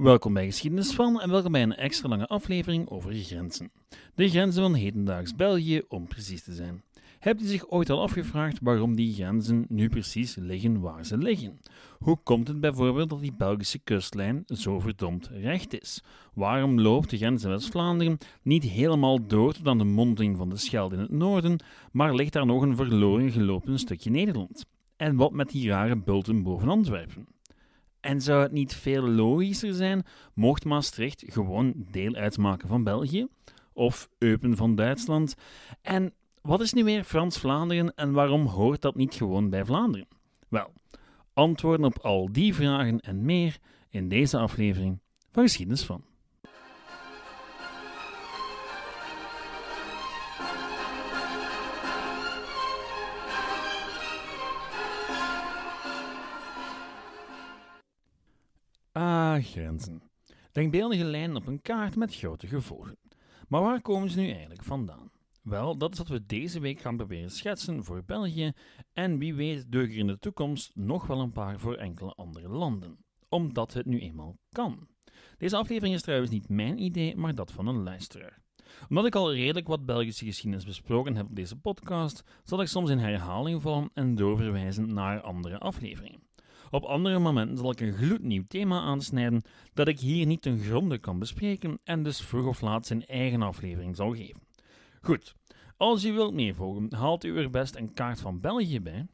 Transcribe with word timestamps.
Welkom 0.00 0.32
bij 0.32 0.44
Geschiedenis 0.44 0.92
van 0.92 1.20
en 1.20 1.30
welkom 1.30 1.52
bij 1.52 1.62
een 1.62 1.74
extra 1.74 2.08
lange 2.08 2.26
aflevering 2.26 2.88
over 2.88 3.14
grenzen. 3.14 3.70
De 4.14 4.28
grenzen 4.28 4.62
van 4.62 4.74
hedendaags 4.74 5.34
België, 5.34 5.82
om 5.88 6.06
precies 6.06 6.42
te 6.42 6.52
zijn. 6.52 6.82
Hebt 7.18 7.42
u 7.42 7.46
zich 7.46 7.70
ooit 7.70 7.90
al 7.90 8.02
afgevraagd 8.02 8.58
waarom 8.62 8.96
die 8.96 9.14
grenzen 9.14 9.64
nu 9.68 9.88
precies 9.88 10.34
liggen 10.36 10.80
waar 10.80 11.04
ze 11.06 11.18
liggen? 11.18 11.60
Hoe 11.98 12.18
komt 12.22 12.48
het 12.48 12.60
bijvoorbeeld 12.60 13.10
dat 13.10 13.20
die 13.20 13.34
Belgische 13.36 13.78
kustlijn 13.78 14.42
zo 14.46 14.78
verdomd 14.78 15.30
recht 15.32 15.80
is? 15.80 16.02
Waarom 16.34 16.80
loopt 16.80 17.10
de 17.10 17.16
grens 17.16 17.44
in 17.44 17.50
West-Vlaanderen 17.50 18.18
niet 18.42 18.64
helemaal 18.64 19.26
door 19.26 19.52
tot 19.52 19.66
aan 19.66 19.78
de 19.78 19.84
monding 19.84 20.36
van 20.36 20.48
de 20.48 20.56
Schelde 20.56 20.94
in 20.94 21.00
het 21.00 21.10
noorden, 21.10 21.58
maar 21.92 22.14
ligt 22.14 22.32
daar 22.32 22.46
nog 22.46 22.62
een 22.62 22.76
verloren 22.76 23.30
gelopen 23.30 23.78
stukje 23.78 24.10
Nederland? 24.10 24.64
En 24.96 25.16
wat 25.16 25.32
met 25.32 25.48
die 25.48 25.68
rare 25.68 25.96
bulten 25.96 26.42
boven 26.42 26.68
Antwerpen? 26.68 27.26
En 28.00 28.20
zou 28.20 28.42
het 28.42 28.52
niet 28.52 28.74
veel 28.74 29.02
logischer 29.02 29.74
zijn 29.74 30.04
mocht 30.34 30.64
Maastricht 30.64 31.24
gewoon 31.26 31.72
deel 31.76 32.14
uitmaken 32.14 32.68
van 32.68 32.84
België? 32.84 33.26
Of 33.72 34.08
Eupen 34.18 34.56
van 34.56 34.74
Duitsland? 34.74 35.34
En 35.82 36.14
wat 36.42 36.60
is 36.60 36.72
nu 36.72 36.84
weer 36.84 37.04
Frans-Vlaanderen 37.04 37.94
en 37.94 38.12
waarom 38.12 38.46
hoort 38.46 38.80
dat 38.80 38.94
niet 38.94 39.14
gewoon 39.14 39.50
bij 39.50 39.64
Vlaanderen? 39.64 40.08
Wel, 40.48 40.72
antwoorden 41.32 41.86
op 41.86 41.98
al 41.98 42.32
die 42.32 42.54
vragen 42.54 43.00
en 43.00 43.24
meer 43.24 43.58
in 43.88 44.08
deze 44.08 44.38
aflevering 44.38 45.00
van 45.32 45.42
Geschiedenis 45.42 45.84
van. 45.84 46.09
Grenzen. 59.42 60.02
Denkbeeldige 60.52 61.04
lijnen 61.04 61.36
op 61.36 61.46
een 61.46 61.62
kaart 61.62 61.96
met 61.96 62.16
grote 62.16 62.46
gevolgen. 62.46 62.98
Maar 63.48 63.62
waar 63.62 63.82
komen 63.82 64.10
ze 64.10 64.20
nu 64.20 64.30
eigenlijk 64.30 64.64
vandaan? 64.64 65.10
Wel, 65.42 65.76
dat 65.76 65.92
is 65.92 65.98
wat 65.98 66.08
we 66.08 66.26
deze 66.26 66.60
week 66.60 66.80
gaan 66.80 66.96
proberen 66.96 67.30
schetsen 67.30 67.84
voor 67.84 68.04
België 68.04 68.52
en 68.92 69.18
wie 69.18 69.34
weet 69.34 69.72
deugen 69.72 69.96
in 69.96 70.06
de 70.06 70.18
toekomst 70.18 70.70
nog 70.74 71.06
wel 71.06 71.20
een 71.20 71.32
paar 71.32 71.58
voor 71.58 71.74
enkele 71.74 72.14
andere 72.14 72.48
landen, 72.48 72.98
omdat 73.28 73.72
het 73.72 73.86
nu 73.86 74.00
eenmaal 74.00 74.36
kan. 74.50 74.88
Deze 75.38 75.56
aflevering 75.56 75.94
is 75.94 76.02
trouwens 76.02 76.30
niet 76.30 76.48
mijn 76.48 76.82
idee, 76.82 77.16
maar 77.16 77.34
dat 77.34 77.52
van 77.52 77.66
een 77.66 77.82
luisteraar. 77.82 78.42
Omdat 78.88 79.06
ik 79.06 79.14
al 79.14 79.34
redelijk 79.34 79.66
wat 79.66 79.86
Belgische 79.86 80.24
geschiedenis 80.24 80.64
besproken 80.64 81.16
heb 81.16 81.26
op 81.26 81.36
deze 81.36 81.56
podcast, 81.56 82.22
zal 82.44 82.60
ik 82.60 82.68
soms 82.68 82.90
in 82.90 82.98
herhaling 82.98 83.62
vallen 83.62 83.90
en 83.94 84.14
doorverwijzen 84.14 84.94
naar 84.94 85.20
andere 85.20 85.58
afleveringen. 85.58 86.22
Op 86.70 86.84
andere 86.84 87.18
momenten 87.18 87.56
zal 87.56 87.70
ik 87.70 87.80
een 87.80 87.92
gloednieuw 87.92 88.44
thema 88.48 88.80
aansnijden 88.80 89.42
dat 89.74 89.88
ik 89.88 90.00
hier 90.00 90.26
niet 90.26 90.42
ten 90.42 90.58
gronde 90.58 90.98
kan 90.98 91.18
bespreken 91.18 91.78
en 91.84 92.02
dus 92.02 92.20
vroeg 92.20 92.46
of 92.46 92.60
laat 92.60 92.86
zijn 92.86 93.06
eigen 93.06 93.42
aflevering 93.42 93.96
zal 93.96 94.14
geven. 94.14 94.42
Goed, 95.00 95.34
als 95.76 96.04
u 96.04 96.12
wilt 96.12 96.34
meevolgen, 96.34 96.94
haalt 96.94 97.24
u 97.24 97.38
er 97.38 97.50
best 97.50 97.76
een 97.76 97.92
kaart 97.92 98.20
van 98.20 98.40
België 98.40 98.80
bij, 98.80 99.06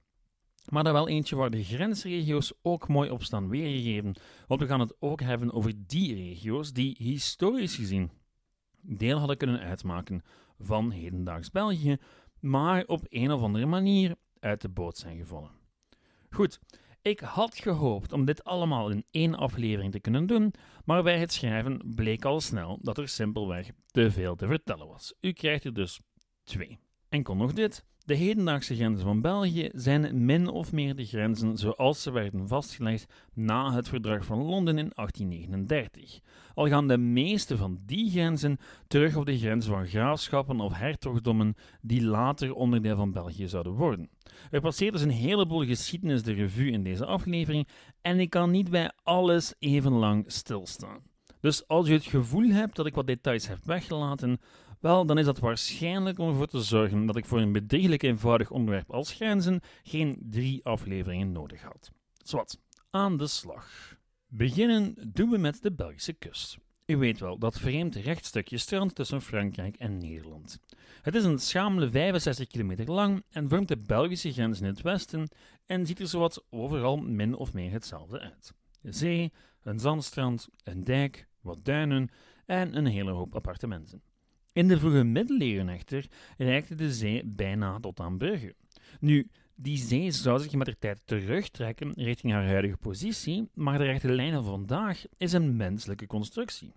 maar 0.68 0.84
dan 0.84 0.92
wel 0.92 1.08
eentje 1.08 1.36
waar 1.36 1.50
de 1.50 1.64
grensregio's 1.64 2.52
ook 2.62 2.88
mooi 2.88 3.10
op 3.10 3.22
staan 3.22 3.48
weergegeven, 3.48 4.14
want 4.46 4.60
we 4.60 4.66
gaan 4.66 4.80
het 4.80 4.96
ook 4.98 5.20
hebben 5.20 5.52
over 5.52 5.72
die 5.86 6.14
regio's 6.14 6.72
die 6.72 6.96
historisch 6.98 7.76
gezien 7.76 8.10
deel 8.80 9.18
hadden 9.18 9.36
kunnen 9.36 9.60
uitmaken 9.60 10.22
van 10.58 10.90
hedendaags 10.90 11.50
België, 11.50 11.96
maar 12.40 12.84
op 12.86 13.06
een 13.08 13.32
of 13.32 13.42
andere 13.42 13.66
manier 13.66 14.16
uit 14.40 14.60
de 14.60 14.68
boot 14.68 14.98
zijn 14.98 15.16
gevallen. 15.16 15.50
Goed, 16.30 16.60
ik 17.06 17.20
had 17.20 17.58
gehoopt 17.58 18.12
om 18.12 18.24
dit 18.24 18.44
allemaal 18.44 18.90
in 18.90 19.04
één 19.10 19.34
aflevering 19.34 19.92
te 19.92 20.00
kunnen 20.00 20.26
doen, 20.26 20.54
maar 20.84 21.02
bij 21.02 21.18
het 21.18 21.32
schrijven 21.32 21.94
bleek 21.94 22.24
al 22.24 22.40
snel 22.40 22.78
dat 22.82 22.98
er 22.98 23.08
simpelweg 23.08 23.70
te 23.86 24.10
veel 24.10 24.34
te 24.34 24.46
vertellen 24.46 24.86
was. 24.86 25.14
U 25.20 25.32
krijgt 25.32 25.64
er 25.64 25.74
dus 25.74 26.00
twee. 26.44 26.78
Enkel 27.08 27.36
nog 27.36 27.52
dit. 27.52 27.84
De 28.06 28.14
hedendaagse 28.14 28.74
grenzen 28.74 29.04
van 29.04 29.20
België 29.20 29.68
zijn 29.72 30.24
min 30.24 30.48
of 30.48 30.72
meer 30.72 30.96
de 30.96 31.04
grenzen 31.04 31.56
zoals 31.56 32.02
ze 32.02 32.10
werden 32.10 32.48
vastgelegd 32.48 33.12
na 33.34 33.72
het 33.72 33.88
Verdrag 33.88 34.24
van 34.24 34.38
Londen 34.38 34.78
in 34.78 34.90
1839. 34.94 36.20
Al 36.54 36.68
gaan 36.68 36.88
de 36.88 36.98
meeste 36.98 37.56
van 37.56 37.78
die 37.86 38.10
grenzen 38.10 38.58
terug 38.86 39.16
op 39.16 39.26
de 39.26 39.38
grenzen 39.38 39.72
van 39.72 39.86
graafschappen 39.86 40.60
of 40.60 40.72
hertogdommen 40.72 41.54
die 41.80 42.02
later 42.02 42.54
onderdeel 42.54 42.96
van 42.96 43.12
België 43.12 43.48
zouden 43.48 43.72
worden. 43.72 44.08
Er 44.50 44.60
passeert 44.60 44.92
dus 44.92 45.02
een 45.02 45.10
heleboel 45.10 45.64
geschiedenis 45.64 46.22
de 46.22 46.32
revue 46.32 46.70
in 46.70 46.82
deze 46.82 47.06
aflevering 47.06 47.68
en 48.00 48.20
ik 48.20 48.30
kan 48.30 48.50
niet 48.50 48.70
bij 48.70 48.92
alles 49.02 49.54
even 49.58 49.92
lang 49.92 50.24
stilstaan. 50.26 51.00
Dus 51.40 51.68
als 51.68 51.88
u 51.88 51.92
het 51.92 52.04
gevoel 52.04 52.48
hebt 52.48 52.76
dat 52.76 52.86
ik 52.86 52.94
wat 52.94 53.06
details 53.06 53.48
heb 53.48 53.58
weggelaten, 53.64 54.40
wel, 54.86 55.06
dan 55.06 55.18
is 55.18 55.24
dat 55.24 55.38
waarschijnlijk 55.38 56.18
om 56.18 56.28
ervoor 56.28 56.46
te 56.46 56.62
zorgen 56.62 57.06
dat 57.06 57.16
ik 57.16 57.24
voor 57.24 57.40
een 57.40 57.52
bedrieglijk 57.52 58.02
eenvoudig 58.02 58.50
onderwerp 58.50 58.90
als 58.90 59.12
grenzen 59.12 59.60
geen 59.82 60.18
drie 60.20 60.64
afleveringen 60.64 61.32
nodig 61.32 61.62
had. 61.62 61.90
Zwat, 62.22 62.58
aan 62.90 63.16
de 63.16 63.26
slag. 63.26 63.96
Beginnen 64.28 64.94
doen 65.12 65.30
we 65.30 65.38
met 65.38 65.62
de 65.62 65.72
Belgische 65.72 66.12
kust. 66.12 66.58
U 66.86 66.96
weet 66.96 67.20
wel, 67.20 67.38
dat 67.38 67.58
vreemd 67.58 67.94
rechtstukje 67.94 68.58
strand 68.58 68.94
tussen 68.94 69.22
Frankrijk 69.22 69.76
en 69.76 69.98
Nederland. 69.98 70.58
Het 71.02 71.14
is 71.14 71.24
een 71.24 71.38
schamele 71.38 71.90
65 71.90 72.46
kilometer 72.46 72.90
lang 72.90 73.24
en 73.30 73.48
vormt 73.48 73.68
de 73.68 73.78
Belgische 73.78 74.32
grens 74.32 74.60
in 74.60 74.66
het 74.66 74.82
westen 74.82 75.28
en 75.64 75.86
ziet 75.86 76.00
er 76.00 76.06
zowat 76.06 76.44
overal 76.50 76.96
min 76.96 77.34
of 77.34 77.52
meer 77.52 77.72
hetzelfde 77.72 78.20
uit. 78.20 78.52
Zee, 78.82 79.32
een 79.62 79.78
zandstrand, 79.78 80.48
een 80.64 80.84
dijk, 80.84 81.26
wat 81.40 81.64
duinen 81.64 82.08
en 82.44 82.76
een 82.76 82.86
hele 82.86 83.10
hoop 83.10 83.34
appartementen. 83.34 84.02
In 84.56 84.68
de 84.68 84.78
vroege 84.78 85.04
middeleeuwen 85.04 85.68
echter 85.68 86.06
reikte 86.36 86.74
de 86.74 86.92
zee 86.92 87.22
bijna 87.24 87.80
tot 87.80 88.00
aan 88.00 88.18
Brugge. 88.18 88.54
Nu, 89.00 89.28
die 89.54 89.76
zee 89.76 90.10
zou 90.10 90.40
zich 90.40 90.52
met 90.52 90.66
de 90.66 90.78
tijd 90.78 91.02
terugtrekken 91.04 91.92
richting 91.92 92.32
haar 92.32 92.46
huidige 92.46 92.76
positie, 92.76 93.48
maar 93.54 93.78
de 93.78 93.84
rechte 93.84 94.12
lijn 94.12 94.32
van 94.32 94.44
vandaag 94.44 95.04
is 95.16 95.32
een 95.32 95.56
menselijke 95.56 96.06
constructie. 96.06 96.72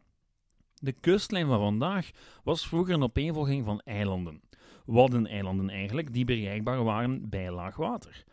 De 0.76 0.92
kustlijn 0.92 1.48
van 1.48 1.60
vandaag 1.60 2.10
was 2.44 2.68
vroeger 2.68 2.94
een 2.94 3.04
opeenvolging 3.04 3.66
van 3.66 3.80
eilanden. 3.80 4.42
Waddeneilanden 4.86 5.70
eigenlijk, 5.70 6.14
die 6.14 6.26
bereikbaar 6.26 6.84
waren 6.84 7.30
bij 7.30 7.52
laag 7.52 7.76
water. 7.76 8.24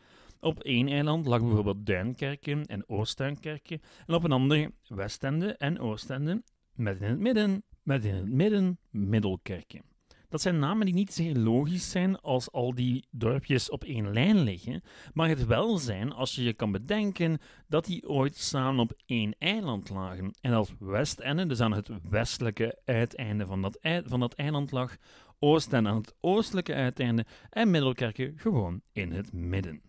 Op 0.41 0.63
één 0.63 0.89
eiland 0.89 1.27
lag 1.27 1.41
bijvoorbeeld 1.41 1.87
Duinkerken 1.87 2.67
en 2.67 2.89
Oostduinkerken 2.89 3.81
en 4.07 4.15
op 4.15 4.25
een 4.25 4.33
ander 4.33 4.71
Westende 4.89 5.57
en 5.57 5.79
Oostende, 5.79 6.43
met 6.75 7.01
in 7.01 7.09
het 7.09 7.19
midden 7.19 7.65
met 7.87 8.05
in 8.05 8.15
het 8.15 8.31
midden 8.31 8.79
Middelkerken. 8.91 9.83
Dat 10.29 10.41
zijn 10.41 10.59
namen 10.59 10.87
die 10.87 10.95
niet 10.95 11.13
zeer 11.13 11.35
logisch 11.37 11.91
zijn 11.91 12.21
als 12.21 12.53
al 12.53 12.75
die 12.75 13.07
dorpjes 13.11 13.71
op 13.71 13.85
één 13.85 14.13
lijn 14.13 14.39
liggen, 14.39 14.83
maar 15.13 15.29
het 15.29 15.47
wel 15.47 15.79
zijn 15.79 16.13
als 16.13 16.35
je 16.35 16.43
je 16.43 16.53
kan 16.53 16.73
bedenken 16.73 17.39
dat 17.69 17.85
die 17.85 18.09
ooit 18.09 18.37
samen 18.37 18.81
op 18.81 18.93
één 19.07 19.35
eiland 19.39 19.89
lagen 19.89 20.37
en 20.41 20.51
dat 20.51 20.75
Westende, 20.79 21.47
dus 21.47 21.61
aan 21.61 21.73
het 21.73 21.91
westelijke 22.09 22.79
uiteinde 22.85 23.47
van 23.47 23.63
dat, 23.63 23.79
van 24.05 24.21
dat 24.21 24.35
eiland 24.35 24.71
lag, 24.71 24.97
Oostende 25.39 25.89
aan 25.89 25.97
het 25.97 26.15
oostelijke 26.21 26.75
uiteinde 26.75 27.27
en 27.51 27.71
Middelkerken 27.71 28.33
gewoon 28.37 28.81
in 28.93 29.13
het 29.13 29.33
midden. 29.33 29.81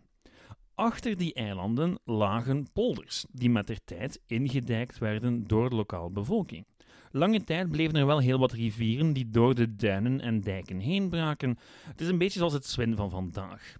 Achter 0.76 1.18
die 1.18 1.34
eilanden 1.34 2.00
lagen 2.06 2.72
polders, 2.74 3.26
die 3.32 3.50
met 3.50 3.68
der 3.68 3.80
tijd 3.86 4.22
ingedijkt 4.26 4.98
werden 4.98 5.44
door 5.48 5.70
de 5.70 5.76
lokale 5.76 6.10
bevolking. 6.10 6.66
Lange 7.12 7.44
tijd 7.44 7.72
bleven 7.72 7.96
er 7.96 8.06
wel 8.06 8.20
heel 8.20 8.40
wat 8.40 8.52
rivieren 8.52 9.14
die 9.14 9.30
door 9.30 9.56
de 9.56 9.76
duinen 9.76 10.22
en 10.22 10.42
dijken 10.42 10.80
heen 10.80 11.10
braken. 11.10 11.58
Het 11.84 12.02
is 12.02 12.08
een 12.08 12.18
beetje 12.18 12.40
zoals 12.40 12.54
het 12.54 12.66
Zwin 12.66 12.96
van 12.96 13.10
vandaag. 13.10 13.76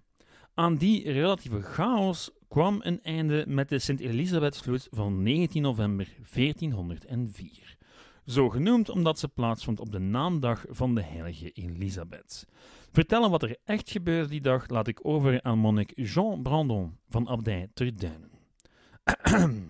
Aan 0.54 0.76
die 0.76 1.12
relatieve 1.12 1.62
chaos 1.62 2.30
kwam 2.48 2.80
een 2.82 3.02
einde 3.02 3.44
met 3.48 3.68
de 3.68 3.78
Sint-Elisabethsvloed 3.78 4.88
van 4.90 5.22
19 5.22 5.62
november 5.62 6.08
1404. 6.34 7.76
Zo 8.26 8.48
genoemd 8.48 8.88
omdat 8.88 9.18
ze 9.18 9.28
plaatsvond 9.28 9.80
op 9.80 9.92
de 9.92 9.98
naamdag 9.98 10.64
van 10.68 10.94
de 10.94 11.02
heilige 11.02 11.50
Elisabeth. 11.50 12.46
Vertellen 12.92 13.30
wat 13.30 13.42
er 13.42 13.56
echt 13.64 13.90
gebeurde 13.90 14.28
die 14.28 14.40
dag 14.40 14.68
laat 14.68 14.88
ik 14.88 14.98
over 15.02 15.42
aan 15.42 15.58
monnik 15.58 15.92
Jean 15.94 16.42
Brandon 16.42 16.96
van 17.08 17.28
Abdij 17.28 17.68
ter 17.74 17.92
Duinen. 17.96 18.30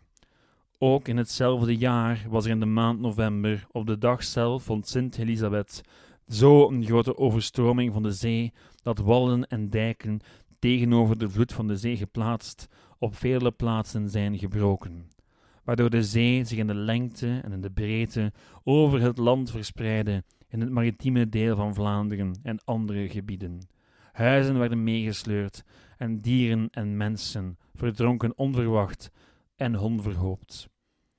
Ook 0.79 1.09
in 1.09 1.17
hetzelfde 1.17 1.77
jaar 1.77 2.27
was 2.29 2.45
er 2.45 2.51
in 2.51 2.61
de 2.61 2.67
maand 2.67 3.01
november, 3.01 3.67
op 3.71 3.87
de 3.87 3.99
dag 3.99 4.25
zelf 4.25 4.65
van 4.65 4.83
Sint 4.83 5.19
Elisabeth, 5.19 5.81
zo 6.29 6.69
een 6.69 6.85
grote 6.85 7.17
overstroming 7.17 7.93
van 7.93 8.03
de 8.03 8.13
zee, 8.13 8.53
dat 8.83 8.99
wallen 8.99 9.47
en 9.47 9.71
dijken 9.71 10.21
tegenover 10.59 11.19
de 11.19 11.31
vloed 11.31 11.53
van 11.53 11.67
de 11.67 11.77
zee 11.77 11.97
geplaatst, 11.97 12.69
op 12.99 13.17
vele 13.17 13.51
plaatsen 13.51 14.09
zijn 14.09 14.39
gebroken, 14.39 15.09
waardoor 15.65 15.91
de 15.91 16.03
zee 16.03 16.45
zich 16.45 16.59
in 16.59 16.67
de 16.67 16.75
lengte 16.75 17.41
en 17.43 17.53
in 17.53 17.61
de 17.61 17.71
breedte 17.71 18.33
over 18.63 19.01
het 19.01 19.19
land 19.19 19.51
verspreidde, 19.51 20.25
in 20.49 20.61
het 20.61 20.71
maritieme 20.71 21.29
deel 21.29 21.57
van 21.57 21.75
Vlaanderen 21.75 22.39
en 22.43 22.65
andere 22.65 23.09
gebieden. 23.09 23.59
Huizen 24.13 24.59
werden 24.59 24.85
meegesleurd 24.85 25.65
en 25.99 26.21
dieren 26.21 26.69
en 26.71 26.97
mensen 26.97 27.59
verdronken 27.75 28.39
onverwacht 28.39 29.11
en 29.57 29.79
onverhoopt. 29.79 30.69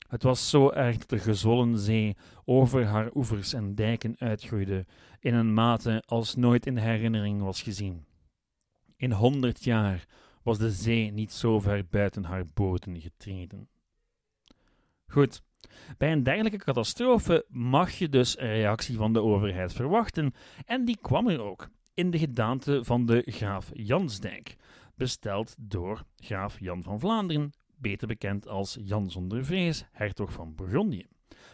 Het 0.07 0.23
was 0.23 0.49
zo 0.49 0.71
erg 0.71 0.97
dat 0.97 1.09
de 1.09 1.19
gezwollen 1.19 1.79
zee 1.79 2.15
over 2.45 2.85
haar 2.85 3.09
oevers 3.13 3.53
en 3.53 3.75
dijken 3.75 4.15
uitgroeide 4.17 4.85
in 5.19 5.33
een 5.33 5.53
mate 5.53 6.03
als 6.05 6.35
nooit 6.35 6.65
in 6.65 6.77
herinnering 6.77 7.41
was 7.41 7.61
gezien. 7.61 8.05
In 8.97 9.11
honderd 9.11 9.63
jaar 9.63 10.05
was 10.43 10.57
de 10.57 10.71
zee 10.71 11.11
niet 11.11 11.31
zo 11.31 11.59
ver 11.59 11.85
buiten 11.89 12.23
haar 12.23 12.45
bodem 12.53 12.99
getreden. 12.99 13.67
Goed, 15.07 15.41
bij 15.97 16.11
een 16.11 16.23
dergelijke 16.23 16.57
catastrofe 16.57 17.45
mag 17.49 17.91
je 17.91 18.09
dus 18.09 18.39
een 18.39 18.47
reactie 18.47 18.95
van 18.97 19.13
de 19.13 19.21
overheid 19.21 19.73
verwachten, 19.73 20.33
en 20.65 20.85
die 20.85 20.97
kwam 21.01 21.27
er 21.27 21.41
ook, 21.41 21.69
in 21.93 22.11
de 22.11 22.19
gedaante 22.19 22.83
van 22.83 23.05
de 23.05 23.23
graaf 23.25 23.69
Jansdijk, 23.73 24.55
besteld 24.95 25.55
door 25.59 26.03
graaf 26.15 26.59
Jan 26.59 26.83
van 26.83 26.99
Vlaanderen, 26.99 27.51
beter 27.85 28.07
bekend 28.07 28.47
als 28.47 28.77
Jan 28.81 29.09
zonder 29.09 29.45
vrees, 29.45 29.85
hertog 29.91 30.31
van 30.33 30.55
Bourgondië. 30.55 31.05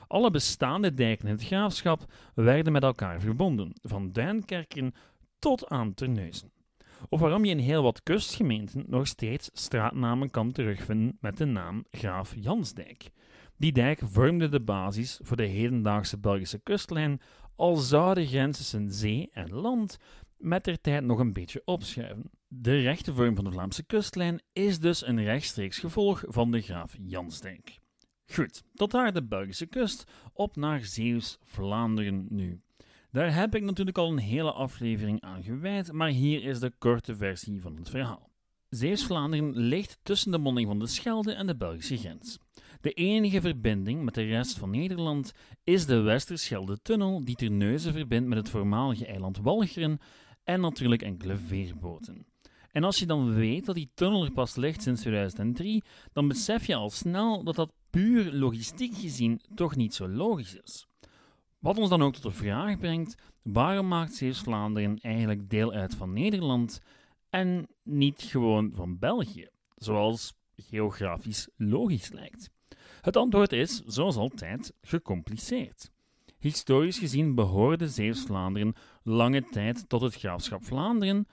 Alle 0.07 0.31
bestaande 0.31 0.93
dijken 0.93 1.27
in 1.27 1.33
het 1.33 1.43
graafschap 1.43 2.05
werden 2.35 2.73
met 2.73 2.83
elkaar 2.83 3.19
verbonden, 3.19 3.73
van 3.81 4.11
Duinkerken 4.11 4.93
tot 5.39 5.67
aan 5.67 5.93
Terneuzen. 5.93 6.51
Of 7.09 7.19
waarom 7.19 7.45
je 7.45 7.51
in 7.51 7.57
heel 7.57 7.83
wat 7.83 8.03
kustgemeenten 8.03 8.83
nog 8.87 9.07
steeds 9.07 9.49
straatnamen 9.53 10.29
kan 10.29 10.51
terugvinden 10.51 11.17
met 11.19 11.37
de 11.37 11.45
naam 11.45 11.85
Graaf 11.89 12.33
Jansdijk. 12.35 13.09
Die 13.57 13.71
dijk 13.71 14.01
vormde 14.03 14.49
de 14.49 14.61
basis 14.61 15.19
voor 15.23 15.37
de 15.37 15.45
hedendaagse 15.45 16.19
Belgische 16.19 16.59
kustlijn, 16.59 17.21
al 17.55 17.75
zou 17.75 18.13
de 18.13 18.27
grens 18.27 18.57
tussen 18.57 18.91
zee 18.91 19.29
en 19.31 19.49
land 19.49 19.97
met 20.41 20.63
der 20.63 20.81
tijd 20.81 21.03
nog 21.03 21.19
een 21.19 21.33
beetje 21.33 21.61
opschuiven. 21.65 22.31
De 22.47 22.79
rechte 22.79 23.13
vorm 23.13 23.35
van 23.35 23.43
de 23.43 23.51
Vlaamse 23.51 23.83
kustlijn 23.83 24.41
is 24.53 24.79
dus 24.79 25.07
een 25.07 25.23
rechtstreeks 25.23 25.79
gevolg 25.79 26.23
van 26.27 26.51
de 26.51 26.61
Graaf 26.61 26.95
Jansdijk. 27.01 27.79
Goed, 28.25 28.63
tot 28.73 28.91
daar 28.91 29.13
de 29.13 29.23
Belgische 29.23 29.65
kust, 29.65 30.11
op 30.33 30.55
naar 30.55 30.85
Zeeuws-Vlaanderen 30.85 32.25
nu. 32.29 32.61
Daar 33.11 33.35
heb 33.35 33.55
ik 33.55 33.63
natuurlijk 33.63 33.97
al 33.97 34.11
een 34.11 34.17
hele 34.17 34.51
aflevering 34.51 35.21
aan 35.21 35.43
gewijd, 35.43 35.91
maar 35.91 36.09
hier 36.09 36.43
is 36.43 36.59
de 36.59 36.71
korte 36.77 37.15
versie 37.15 37.61
van 37.61 37.75
het 37.75 37.89
verhaal. 37.89 38.29
Zeeuws-Vlaanderen 38.69 39.57
ligt 39.57 39.99
tussen 40.03 40.31
de 40.31 40.37
monding 40.37 40.67
van 40.67 40.79
de 40.79 40.87
Schelde 40.87 41.33
en 41.33 41.47
de 41.47 41.55
Belgische 41.55 41.97
grens. 41.97 42.39
De 42.81 42.91
enige 42.91 43.41
verbinding 43.41 44.03
met 44.03 44.13
de 44.13 44.23
rest 44.23 44.57
van 44.57 44.69
Nederland 44.69 45.33
is 45.63 45.85
de 45.85 45.99
Westerschelde-tunnel 45.99 47.25
die 47.25 47.35
Terneuzen 47.35 47.93
verbindt 47.93 48.27
met 48.27 48.37
het 48.37 48.49
voormalige 48.49 49.05
eiland 49.05 49.37
Walcheren 49.37 49.99
en 50.43 50.61
natuurlijk 50.61 51.01
enkele 51.01 51.37
veerboten. 51.37 52.25
En 52.71 52.83
als 52.83 52.99
je 52.99 53.05
dan 53.05 53.33
weet 53.33 53.65
dat 53.65 53.75
die 53.75 53.91
tunnel 53.93 54.25
er 54.25 54.31
pas 54.31 54.55
ligt 54.55 54.81
sinds 54.81 55.01
2003, 55.01 55.83
dan 56.13 56.27
besef 56.27 56.65
je 56.65 56.75
al 56.75 56.89
snel 56.89 57.43
dat 57.43 57.55
dat 57.55 57.73
puur 57.89 58.33
logistiek 58.33 58.95
gezien 58.95 59.41
toch 59.55 59.75
niet 59.75 59.93
zo 59.93 60.07
logisch 60.07 60.55
is. 60.55 60.87
Wat 61.59 61.77
ons 61.77 61.89
dan 61.89 62.01
ook 62.01 62.13
tot 62.13 62.23
de 62.23 62.31
vraag 62.31 62.77
brengt: 62.77 63.15
waarom 63.41 63.87
maakt 63.87 64.15
Zeeuws-Vlaanderen 64.15 64.99
eigenlijk 64.99 65.49
deel 65.49 65.71
uit 65.71 65.95
van 65.95 66.13
Nederland 66.13 66.81
en 67.29 67.67
niet 67.83 68.21
gewoon 68.21 68.71
van 68.73 68.99
België, 68.99 69.47
zoals 69.75 70.33
geografisch 70.55 71.49
logisch 71.55 72.11
lijkt? 72.11 72.49
Het 73.01 73.15
antwoord 73.17 73.51
is, 73.51 73.81
zoals 73.85 74.15
altijd, 74.15 74.73
gecompliceerd. 74.81 75.91
Historisch 76.39 76.99
gezien 76.99 77.35
behoorde 77.35 77.89
Zeeuws-Vlaanderen 77.89 78.73
lange 79.03 79.43
tijd 79.43 79.89
tot 79.89 80.01
het 80.01 80.15
graafschap 80.15 80.65
Vlaanderen, 80.65 81.27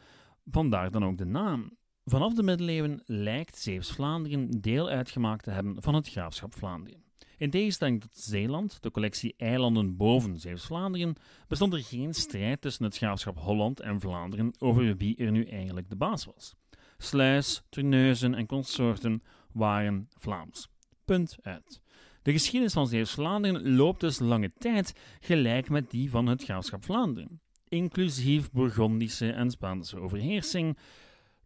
vandaar 0.51 0.91
dan 0.91 1.05
ook 1.05 1.19
de 1.19 1.27
naam. 1.27 1.77
Vanaf 2.05 2.35
de 2.35 2.43
middeleeuwen 2.43 3.03
lijkt 3.05 3.59
Zeeuws-Vlaanderen 3.59 4.61
deel 4.61 4.89
uitgemaakt 4.89 5.45
te 5.45 5.51
hebben 5.51 5.83
van 5.83 5.95
het 5.95 6.09
graafschap 6.09 6.55
Vlaanderen. 6.55 7.03
In 7.37 7.51
tegenstelling 7.51 8.01
tot 8.01 8.17
Zeeland, 8.17 8.83
de 8.83 8.91
collectie 8.91 9.35
eilanden 9.37 9.97
boven 9.97 10.39
Zeeuws-Vlaanderen, 10.39 11.17
bestond 11.49 11.73
er 11.73 11.83
geen 11.83 12.15
strijd 12.15 12.61
tussen 12.61 12.85
het 12.85 12.97
graafschap 12.97 13.39
Holland 13.39 13.81
en 13.81 14.01
Vlaanderen 14.01 14.55
over 14.59 14.97
wie 14.97 15.17
er 15.17 15.31
nu 15.31 15.45
eigenlijk 15.45 15.89
de 15.89 15.97
baas 15.97 16.25
was. 16.25 16.55
Sluis, 16.99 17.63
Terneuzen 17.69 18.35
en 18.35 18.47
consorten 18.47 19.23
waren 19.53 20.09
Vlaams. 20.19 20.69
Punt 21.05 21.37
uit. 21.43 21.81
De 22.23 22.33
geschiedenis 22.33 22.73
van 22.73 22.87
Zeeuws-Vlaanderen 22.87 23.75
loopt 23.75 24.01
dus 24.01 24.19
lange 24.19 24.53
tijd 24.59 24.93
gelijk 25.21 25.69
met 25.69 25.91
die 25.91 26.11
van 26.11 26.27
het 26.27 26.45
graafschap 26.45 26.85
Vlaanderen, 26.85 27.41
inclusief 27.69 28.51
Bourgondische 28.51 29.33
en 29.33 29.51
Spaanse 29.51 30.01
overheersing, 30.01 30.79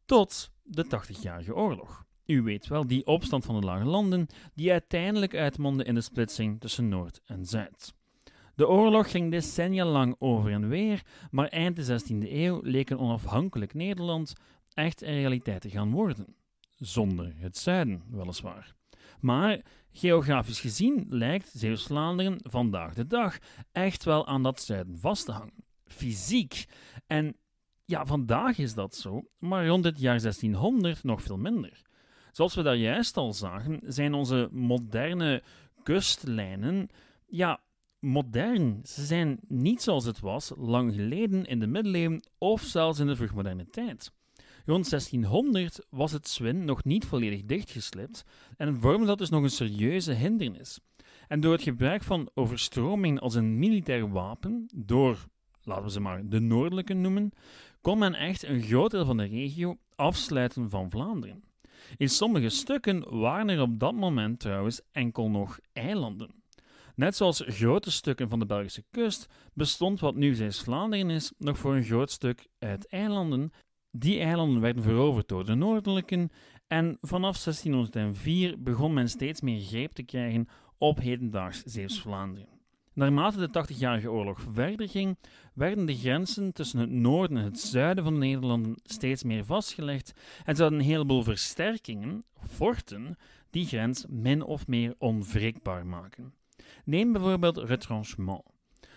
tot 0.04 0.50
de 0.62 0.86
Tachtigjarige 0.86 1.54
Oorlog. 1.54 2.04
U 2.26 2.42
weet 2.42 2.66
wel, 2.66 2.86
die 2.86 3.06
opstand 3.06 3.44
van 3.44 3.60
de 3.60 3.66
Lage 3.66 3.84
Landen, 3.84 4.26
die 4.54 4.72
uiteindelijk 4.72 5.34
uitmondde 5.34 5.84
in 5.84 5.94
de 5.94 6.00
splitsing 6.00 6.60
tussen 6.60 6.88
Noord 6.88 7.20
en 7.24 7.46
Zuid. 7.46 7.94
De 8.54 8.68
oorlog 8.68 9.10
ging 9.10 9.30
decennia 9.30 9.84
lang 9.84 10.16
over 10.18 10.52
en 10.52 10.68
weer, 10.68 11.02
maar 11.30 11.48
eind 11.48 11.76
de 11.76 12.00
16e 12.00 12.30
eeuw 12.30 12.60
leek 12.62 12.90
een 12.90 12.98
onafhankelijk 12.98 13.74
Nederland 13.74 14.34
echt 14.74 15.02
een 15.02 15.14
realiteit 15.14 15.60
te 15.60 15.70
gaan 15.70 15.90
worden. 15.90 16.36
Zonder 16.76 17.32
het 17.36 17.56
zuiden, 17.58 18.02
weliswaar. 18.10 18.74
Maar 19.20 19.60
geografisch 19.90 20.60
gezien 20.60 21.06
lijkt 21.08 21.50
Zeeuws-Vlaanderen 21.54 22.38
vandaag 22.42 22.94
de 22.94 23.06
dag 23.06 23.38
echt 23.72 24.04
wel 24.04 24.26
aan 24.26 24.42
dat 24.42 24.60
zuiden 24.60 24.98
vast 24.98 25.24
te 25.24 25.32
hangen. 25.32 25.64
Fysiek. 25.92 26.66
En 27.06 27.36
ja, 27.84 28.06
vandaag 28.06 28.58
is 28.58 28.74
dat 28.74 28.94
zo, 28.94 29.24
maar 29.38 29.66
rond 29.66 29.84
het 29.84 30.00
jaar 30.00 30.20
1600 30.20 31.04
nog 31.04 31.22
veel 31.22 31.38
minder. 31.38 31.82
Zoals 32.32 32.54
we 32.54 32.62
daar 32.62 32.76
juist 32.76 33.16
al 33.16 33.32
zagen, 33.32 33.80
zijn 33.86 34.14
onze 34.14 34.48
moderne 34.52 35.42
kustlijnen, 35.82 36.88
ja, 37.26 37.60
modern. 38.00 38.80
Ze 38.84 39.04
zijn 39.04 39.38
niet 39.48 39.82
zoals 39.82 40.04
het 40.04 40.20
was 40.20 40.52
lang 40.56 40.94
geleden 40.94 41.44
in 41.44 41.60
de 41.60 41.66
middeleeuwen 41.66 42.22
of 42.38 42.62
zelfs 42.62 42.98
in 42.98 43.06
de 43.06 43.16
vroegmoderne 43.16 43.70
tijd. 43.70 44.12
Rond 44.64 44.90
1600 44.90 45.86
was 45.90 46.12
het 46.12 46.28
Zwin 46.28 46.64
nog 46.64 46.84
niet 46.84 47.04
volledig 47.04 47.44
dichtgeslipt 47.44 48.24
en 48.56 48.80
vormde 48.80 49.06
dat 49.06 49.18
dus 49.18 49.30
nog 49.30 49.42
een 49.42 49.50
serieuze 49.50 50.12
hindernis. 50.12 50.78
En 51.28 51.40
door 51.40 51.52
het 51.52 51.62
gebruik 51.62 52.02
van 52.02 52.30
overstroming 52.34 53.20
als 53.20 53.34
een 53.34 53.58
militair 53.58 54.10
wapen, 54.10 54.68
door, 54.74 55.26
laten 55.64 55.84
we 55.84 55.90
ze 55.90 56.00
maar 56.00 56.28
de 56.28 56.40
noordelijke 56.40 56.94
noemen, 56.94 57.32
kon 57.80 57.98
men 57.98 58.14
echt 58.14 58.42
een 58.42 58.62
groot 58.62 58.90
deel 58.90 59.04
van 59.04 59.16
de 59.16 59.24
regio 59.24 59.78
afsluiten 59.96 60.70
van 60.70 60.90
Vlaanderen. 60.90 61.44
In 61.96 62.08
sommige 62.08 62.48
stukken 62.48 63.20
waren 63.20 63.48
er 63.48 63.60
op 63.60 63.78
dat 63.78 63.94
moment 63.94 64.40
trouwens 64.40 64.80
enkel 64.92 65.30
nog 65.30 65.58
eilanden. 65.72 66.30
Net 66.94 67.16
zoals 67.16 67.42
grote 67.46 67.90
stukken 67.90 68.28
van 68.28 68.38
de 68.38 68.46
Belgische 68.46 68.84
kust 68.90 69.28
bestond 69.54 70.00
wat 70.00 70.14
nu 70.14 70.34
Zeeuws-Vlaanderen 70.34 71.10
is 71.10 71.32
nog 71.38 71.58
voor 71.58 71.74
een 71.74 71.84
groot 71.84 72.10
stuk 72.10 72.46
uit 72.58 72.88
eilanden 72.88 73.52
die 73.90 74.20
eilanden 74.20 74.60
werden 74.60 74.82
veroverd 74.82 75.28
door 75.28 75.44
de 75.44 75.54
Noordelijken 75.54 76.30
en 76.66 76.98
vanaf 77.00 77.42
1604 77.42 78.62
begon 78.62 78.92
men 78.92 79.08
steeds 79.08 79.40
meer 79.40 79.60
greep 79.60 79.92
te 79.92 80.02
krijgen 80.02 80.48
op 80.78 80.98
hedendaags 80.98 81.62
Zeeuws-Vlaanderen. 81.62 82.61
Naarmate 82.94 83.38
de 83.38 83.50
Tachtigjarige 83.50 84.10
Oorlog 84.10 84.40
verder 84.52 84.88
ging, 84.88 85.18
werden 85.54 85.86
de 85.86 85.96
grenzen 85.96 86.52
tussen 86.52 86.78
het 86.78 86.90
noorden 86.90 87.36
en 87.36 87.44
het 87.44 87.60
zuiden 87.60 88.04
van 88.04 88.12
de 88.12 88.18
Nederlanden 88.18 88.74
steeds 88.82 89.22
meer 89.22 89.44
vastgelegd 89.44 90.12
en 90.44 90.56
zouden 90.56 90.78
een 90.78 90.84
heleboel 90.84 91.22
versterkingen, 91.22 92.24
forten, 92.48 93.16
die 93.50 93.66
grens 93.66 94.04
min 94.08 94.42
of 94.42 94.66
meer 94.66 94.94
onwrikbaar 94.98 95.86
maken. 95.86 96.34
Neem 96.84 97.12
bijvoorbeeld 97.12 97.56
retranchement. 97.56 98.42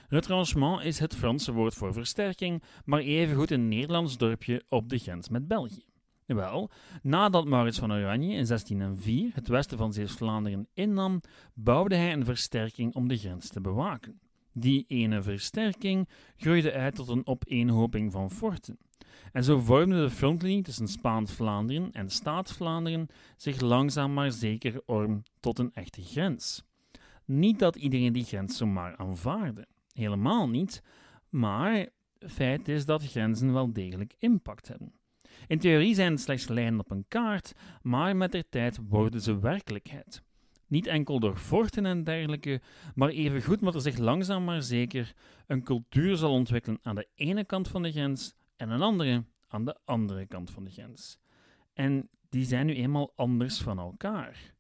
Retranchement 0.08 0.84
is 0.84 1.00
het 1.00 1.16
Franse 1.16 1.52
woord 1.52 1.74
voor 1.74 1.94
versterking, 1.94 2.64
maar 2.86 3.00
evengoed 3.00 3.52
een 3.52 3.68
Nederlands 3.68 4.18
dorpje 4.18 4.64
op 4.70 4.90
de 4.90 4.98
grens 4.98 5.30
met 5.30 5.48
België. 5.48 5.84
Wel, 6.26 6.70
nadat 7.02 7.46
Maurits 7.46 7.80
van 7.80 7.92
Oranje 7.92 8.36
in 8.36 8.46
1604 8.46 9.32
het 9.34 9.48
westen 9.48 9.78
van 9.78 9.94
Zeeuws-Vlaanderen 9.94 10.68
innam, 10.74 11.22
bouwde 11.54 11.96
hij 11.96 12.14
een 12.14 12.26
versterking 12.26 12.96
om 12.96 13.08
de 13.08 13.18
grens 13.18 13.50
te 13.50 13.62
bewaken. 13.62 14.20
Die 14.52 14.86
ene 14.88 15.22
versterking 15.22 16.10
groeide 16.38 16.74
uit 16.74 16.96
tot 16.96 17.08
een 17.08 17.28
opeenhoping 17.28 18.12
van 18.12 18.32
forten. 18.32 18.78
En 19.32 19.44
zo 19.44 19.60
vormde 19.60 20.02
de 20.02 20.10
frontlinie 20.10 20.64
tussen 20.64 20.88
Spaans-Vlaanderen 20.88 21.92
en 21.92 22.10
Staats-Vlaanderen 22.10 23.08
zich 23.38 23.62
langzaam 23.62 24.14
maar 24.14 24.32
zeker 24.32 24.82
om 24.86 25.24
tot 25.40 25.60
een 25.60 25.74
echte 25.74 26.02
grens. 26.02 26.64
Niet 27.26 27.60
dat 27.60 27.76
iedereen 27.76 28.14
die 28.14 28.24
grens 28.24 28.58
zomaar 28.58 28.96
aanvaarde. 28.98 29.68
Helemaal 29.94 30.50
niet. 30.50 30.84
Maar 31.30 31.88
feit 32.20 32.68
is 32.68 32.86
dat 32.86 33.06
grenzen 33.06 33.54
wel 33.54 33.74
degelijk 33.74 34.16
impact 34.20 34.68
hebben. 34.68 34.94
In 35.48 35.60
theorie 35.60 35.96
zijn 35.96 36.12
het 36.12 36.22
slechts 36.22 36.48
lijnen 36.48 36.80
op 36.80 36.92
een 36.92 37.06
kaart, 37.08 37.54
maar 37.82 38.16
met 38.16 38.32
de 38.32 38.46
tijd 38.50 38.80
worden 38.88 39.22
ze 39.22 39.40
werkelijkheid. 39.40 40.22
Niet 40.68 40.88
enkel 40.88 41.20
door 41.20 41.38
forten 41.38 41.86
en 41.86 42.04
dergelijke, 42.04 42.62
maar 42.96 43.10
evengoed 43.10 43.60
omdat 43.60 43.76
er 43.76 43.82
zich 43.82 43.98
langzaam 43.98 44.44
maar 44.44 44.62
zeker 44.62 45.14
een 45.48 45.64
cultuur 45.64 46.16
zal 46.16 46.32
ontwikkelen 46.32 46.80
aan 46.82 46.96
de 46.96 47.08
ene 47.16 47.46
kant 47.46 47.68
van 47.68 47.84
de 47.84 47.92
grens 47.92 48.34
en 48.56 48.70
een 48.70 48.82
andere 48.82 49.24
aan 49.48 49.66
de 49.66 49.78
andere 49.86 50.26
kant 50.26 50.52
van 50.52 50.64
de 50.64 50.72
grens. 50.72 51.18
En 51.74 52.10
die 52.30 52.46
zijn 52.46 52.66
nu 52.66 52.74
eenmaal 52.74 53.12
anders 53.16 53.62
van 53.62 53.80
elkaar. 53.80 54.54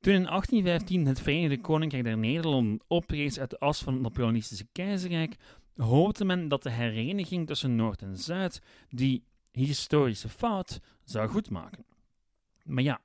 Toen 0.00 0.14
in 0.14 0.24
1815 0.24 1.06
het 1.06 1.20
Verenigde 1.20 1.60
Koninkrijk 1.60 2.04
der 2.04 2.18
Nederlanden 2.18 2.80
oprees 2.86 3.38
uit 3.38 3.50
de 3.50 3.58
as 3.58 3.82
van 3.82 3.92
het 3.92 4.02
Napoleonistische 4.02 4.66
keizerrijk, 4.72 5.36
hoopte 5.76 6.24
men 6.24 6.48
dat 6.48 6.62
de 6.62 6.70
hereniging 6.70 7.46
tussen 7.46 7.76
Noord 7.76 8.02
en 8.02 8.16
Zuid 8.16 8.62
die 8.88 9.24
historische 9.52 10.28
fout 10.28 10.80
zou 11.04 11.28
goedmaken. 11.28 11.84
Maar 12.64 12.82
ja, 12.82 13.00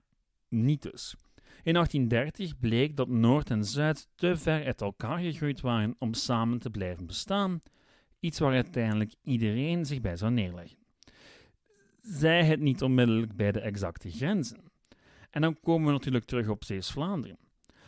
niet 0.50 0.82
dus. 0.82 1.16
In 1.64 1.74
1830 1.74 2.60
bleek 2.60 2.96
dat 2.96 3.08
Noord 3.08 3.50
en 3.50 3.66
Zuid 3.66 4.08
te 4.16 4.38
ver 4.38 4.66
uit 4.66 4.82
elkaar 4.82 5.20
gegroeid 5.20 5.62
waren 5.62 5.96
om 6.00 6.14
samen 6.14 6.60
te 6.60 6.70
blijven 6.70 7.06
bestaan, 7.06 7.62
iets 8.20 8.40
waar 8.40 8.54
uiteindelijk 8.54 9.14
iedereen 9.24 9.86
zich 9.86 10.02
bij 10.02 10.16
zou 10.16 10.32
neerleggen. 10.32 10.78
Zij 12.02 12.46
het 12.46 12.60
niet 12.60 12.82
onmiddellijk 12.82 13.36
bij 13.36 13.52
de 13.52 13.60
exacte 13.60 14.12
grenzen. 14.12 14.72
En 15.30 15.42
dan 15.42 15.60
komen 15.60 15.86
we 15.86 15.92
natuurlijk 15.92 16.25
terug 16.25 16.48
op 16.48 16.64
Zeeuws-Vlaanderen. 16.64 17.38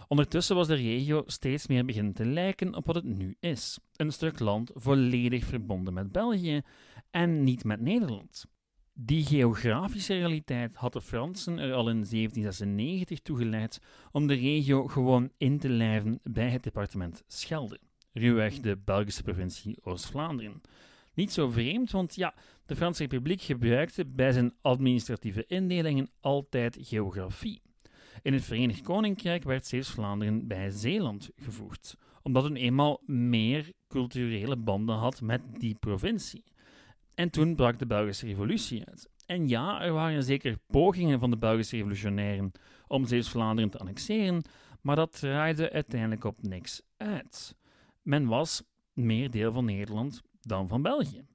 Ondertussen 0.08 0.56
was 0.56 0.68
de 0.68 0.76
regio 0.76 1.24
steeds 1.26 1.68
meer 1.68 1.86
beginnen 1.86 2.14
te 2.14 2.26
lijken 2.26 2.76
op 2.76 2.86
wat 2.86 2.96
het 2.96 3.04
nu 3.04 3.36
is: 3.40 3.80
een 3.96 4.12
stuk 4.12 4.40
land 4.40 4.72
volledig 4.74 5.46
verbonden 5.46 5.94
met 5.94 6.12
België 6.12 6.62
en 7.12 7.44
niet 7.44 7.64
met 7.64 7.82
Nederland. 7.82 8.46
Die 8.94 9.26
geografische 9.26 10.14
realiteit 10.14 10.76
had 10.76 10.94
de 10.94 11.02
Fransen 11.02 11.58
er 11.58 11.74
al 11.74 11.90
in 11.90 12.06
1796 12.10 13.20
toe 13.20 13.38
geleid 13.38 13.80
om 14.12 14.28
de 14.28 14.34
regio 14.34 14.88
gewoon 14.88 15.32
in 15.38 15.60
te 15.60 15.70
lijven 15.70 16.20
bij 16.24 16.50
het 16.50 16.64
departement 16.64 17.24
Schelde, 17.28 17.80
ruwweg 18.14 18.60
de 18.60 18.78
Belgische 18.78 19.24
provincie 19.24 19.78
Oost-Vlaanderen. 19.82 20.62
Niet 21.14 21.32
zo 21.32 21.50
vreemd, 21.50 21.92
want 21.92 22.16
ja, 22.16 22.34
de 22.66 22.76
Franse 22.76 23.04
Republiek 23.04 23.42
gebruikte 23.42 24.06
bij 24.06 24.32
zijn 24.32 24.54
administratieve 24.62 25.46
indelingen 25.48 26.10
altijd 26.20 26.78
geografie. 26.82 27.62
In 28.22 28.34
het 28.34 28.44
Verenigd 28.44 28.82
Koninkrijk 28.82 29.44
werd 29.44 29.66
Zeeuws-Vlaanderen 29.66 30.48
bij 30.48 30.70
Zeeland 30.70 31.30
gevoegd, 31.36 31.98
omdat 32.22 32.44
het 32.44 32.56
eenmaal 32.56 33.02
meer 33.06 33.72
culturele 33.88 34.56
banden 34.56 34.96
had 34.96 35.22
met 35.22 35.42
die 35.58 35.76
provincie. 35.76 36.44
En 37.16 37.30
toen 37.30 37.56
brak 37.56 37.80
de 37.80 37.86
Belgische 37.86 38.26
Revolutie 38.26 38.86
uit. 38.86 39.10
En 39.26 39.48
ja, 39.48 39.82
er 39.82 39.94
waren 39.94 40.24
zeker 40.24 40.58
pogingen 40.68 41.20
van 41.20 41.30
de 41.30 41.38
Belgische 41.38 41.76
revolutionairen 41.76 42.52
om 42.88 43.06
Zeeuws-Vlaanderen 43.06 43.70
te 43.70 43.78
annexeren, 43.78 44.44
maar 44.82 44.96
dat 44.96 45.20
draaide 45.20 45.72
uiteindelijk 45.72 46.24
op 46.24 46.42
niks 46.42 46.82
uit. 46.98 47.56
Men 48.02 48.28
was 48.28 48.64
meer 48.94 49.32
deel 49.32 49.52
van 49.52 49.66
Nederland 49.66 50.22
dan 50.42 50.68
van 50.68 50.82
België. 50.82 51.26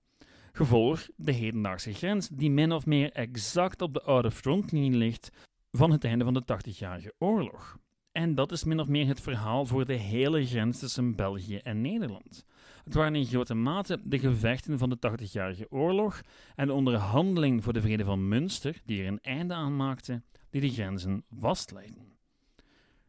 Gevolg 0.52 1.08
de 1.16 1.32
hedendaagse 1.32 1.92
grens, 1.92 2.28
die 2.28 2.50
min 2.50 2.72
of 2.72 2.86
meer 2.86 3.12
exact 3.12 3.82
op 3.82 3.94
de 3.94 4.02
oude 4.02 4.30
frontlinie 4.30 4.98
ligt 4.98 5.30
van 5.72 5.90
het 5.90 6.04
einde 6.04 6.24
van 6.24 6.34
de 6.34 6.42
80-jarige 6.42 7.14
oorlog. 7.18 7.78
En 8.12 8.34
dat 8.34 8.52
is 8.52 8.64
min 8.64 8.80
of 8.80 8.88
meer 8.88 9.06
het 9.06 9.20
verhaal 9.20 9.66
voor 9.66 9.86
de 9.86 9.94
hele 9.94 10.46
grens 10.46 10.78
tussen 10.78 11.16
België 11.16 11.56
en 11.56 11.80
Nederland. 11.80 12.44
Het 12.84 12.94
waren 12.94 13.14
in 13.14 13.26
grote 13.26 13.54
mate 13.54 14.00
de 14.04 14.18
gevechten 14.18 14.78
van 14.78 14.90
de 14.90 14.96
80-jarige 15.10 15.66
oorlog 15.70 16.22
en 16.54 16.66
de 16.66 16.72
onderhandeling 16.72 17.64
voor 17.64 17.72
de 17.72 17.80
Vrede 17.80 18.04
van 18.04 18.28
Münster, 18.28 18.80
die 18.84 19.02
er 19.02 19.08
een 19.08 19.20
einde 19.20 19.54
aan 19.54 19.76
maakten, 19.76 20.24
die 20.50 20.60
de 20.60 20.70
grenzen 20.70 21.24
vastlegden. 21.38 22.12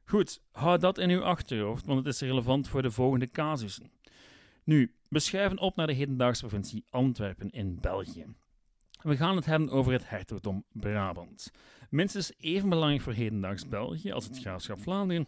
Goed, 0.06 0.42
houd 0.52 0.82
dat 0.82 0.98
in 0.98 1.10
uw 1.10 1.24
achterhoofd, 1.24 1.86
want 1.86 2.06
het 2.06 2.14
is 2.14 2.22
relevant 2.22 2.68
voor 2.68 2.82
de 2.82 2.92
volgende 2.92 3.32
casussen. 3.32 3.92
Nu, 4.64 4.94
we 5.10 5.20
schuiven 5.20 5.60
op 5.60 5.76
naar 5.76 5.88
de 5.88 5.94
hedendaagse 5.94 6.48
provincie 6.48 6.86
Antwerpen 6.90 7.50
in 7.50 7.78
België. 7.82 8.26
We 9.02 9.18
gaan 9.18 9.36
het 9.36 9.46
hebben 9.46 9.70
over 9.70 9.92
het 9.92 10.10
hertogdom 10.10 10.64
Brabant. 10.72 11.52
Minstens 11.94 12.34
even 12.38 12.70
belangrijk 12.70 13.02
voor 13.02 13.14
hedendaags 13.14 13.68
België 13.68 14.12
als 14.12 14.26
het 14.26 14.40
graafschap 14.40 14.80
Vlaanderen, 14.80 15.28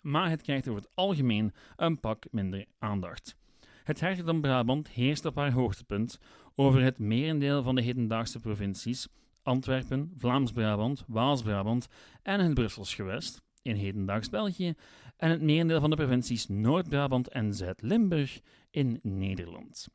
maar 0.00 0.30
het 0.30 0.42
krijgt 0.42 0.68
over 0.68 0.82
het 0.82 0.90
algemeen 0.94 1.52
een 1.76 2.00
pak 2.00 2.26
minder 2.30 2.64
aandacht. 2.78 3.36
Het 3.82 4.00
hertogdom 4.00 4.40
Brabant 4.40 4.88
heerst 4.88 5.24
op 5.24 5.34
haar 5.34 5.52
hoogtepunt 5.52 6.18
over 6.54 6.82
het 6.82 6.98
merendeel 6.98 7.62
van 7.62 7.74
de 7.74 7.82
hedendaagse 7.82 8.40
provincies 8.40 9.08
Antwerpen, 9.42 10.12
Vlaams-Brabant, 10.16 11.04
Waals-Brabant 11.06 11.88
en 12.22 12.40
het 12.40 12.54
Brussels 12.54 12.94
gewest 12.94 13.42
in 13.62 13.76
hedendaags 13.76 14.28
België 14.28 14.74
en 15.16 15.30
het 15.30 15.42
merendeel 15.42 15.80
van 15.80 15.90
de 15.90 15.96
provincies 15.96 16.48
Noord-Brabant 16.48 17.28
en 17.28 17.54
Zuid-Limburg 17.54 18.40
in 18.70 18.98
Nederland. 19.02 19.88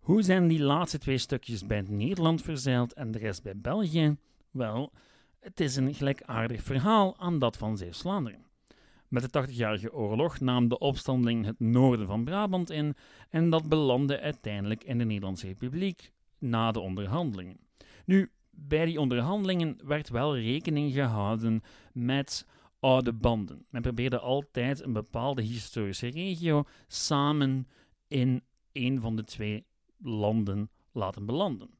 Hoe 0.00 0.22
zijn 0.22 0.48
die 0.48 0.62
laatste 0.62 0.98
twee 0.98 1.18
stukjes 1.18 1.66
bij 1.66 1.84
Nederland 1.88 2.42
verzeild 2.42 2.92
en 2.92 3.10
de 3.10 3.18
rest 3.18 3.42
bij 3.42 3.56
België? 3.56 4.16
Wel, 4.50 4.92
het 5.40 5.60
is 5.60 5.76
een 5.76 5.94
gelijkaardig 5.94 6.62
verhaal 6.62 7.18
aan 7.18 7.38
dat 7.38 7.56
van 7.56 7.76
Zeeuws-Vlaanderen. 7.76 8.44
Met 9.08 9.32
de 9.32 9.46
80-jarige 9.48 9.92
oorlog 9.92 10.40
nam 10.40 10.68
de 10.68 10.78
opstandeling 10.78 11.44
het 11.44 11.60
noorden 11.60 12.06
van 12.06 12.24
Brabant 12.24 12.70
in 12.70 12.94
en 13.28 13.50
dat 13.50 13.68
belandde 13.68 14.20
uiteindelijk 14.20 14.84
in 14.84 14.98
de 14.98 15.04
Nederlandse 15.04 15.46
Republiek 15.46 16.12
na 16.38 16.72
de 16.72 16.80
onderhandelingen. 16.80 17.58
Nu, 18.04 18.30
bij 18.50 18.84
die 18.84 19.00
onderhandelingen 19.00 19.78
werd 19.84 20.08
wel 20.08 20.38
rekening 20.38 20.92
gehouden 20.92 21.62
met 21.92 22.46
oude 22.80 23.12
banden. 23.12 23.66
Men 23.70 23.82
probeerde 23.82 24.18
altijd 24.18 24.82
een 24.82 24.92
bepaalde 24.92 25.42
historische 25.42 26.10
regio 26.10 26.64
samen 26.86 27.66
in 28.08 28.42
een 28.72 29.00
van 29.00 29.16
de 29.16 29.24
twee 29.24 29.66
landen 29.98 30.70
laten 30.92 31.26
belanden. 31.26 31.70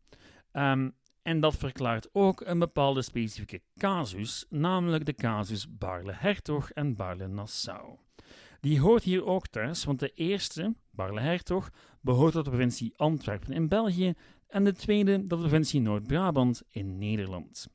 Um, 0.53 0.95
en 1.23 1.41
dat 1.41 1.57
verklaart 1.57 2.09
ook 2.13 2.41
een 2.41 2.59
bepaalde 2.59 3.03
specifieke 3.03 3.63
casus, 3.79 4.47
namelijk 4.49 5.07
de 5.07 5.15
casus 5.15 5.77
Barle-Hertog 5.77 6.71
en 6.71 6.97
Barle-Nassau. 6.97 7.99
Die 8.61 8.81
hoort 8.81 9.03
hier 9.03 9.25
ook 9.25 9.47
thuis, 9.47 9.85
want 9.85 9.99
de 9.99 10.13
eerste, 10.15 10.75
Barle-Hertog, 10.91 11.71
behoort 12.01 12.33
tot 12.33 12.45
de 12.45 12.51
provincie 12.51 12.93
Antwerpen 12.97 13.53
in 13.53 13.69
België 13.69 14.15
en 14.49 14.65
de 14.65 14.73
tweede 14.73 15.19
tot 15.19 15.29
de 15.29 15.37
provincie 15.37 15.81
Noord-Brabant 15.81 16.63
in 16.69 16.99
Nederland. 16.99 17.69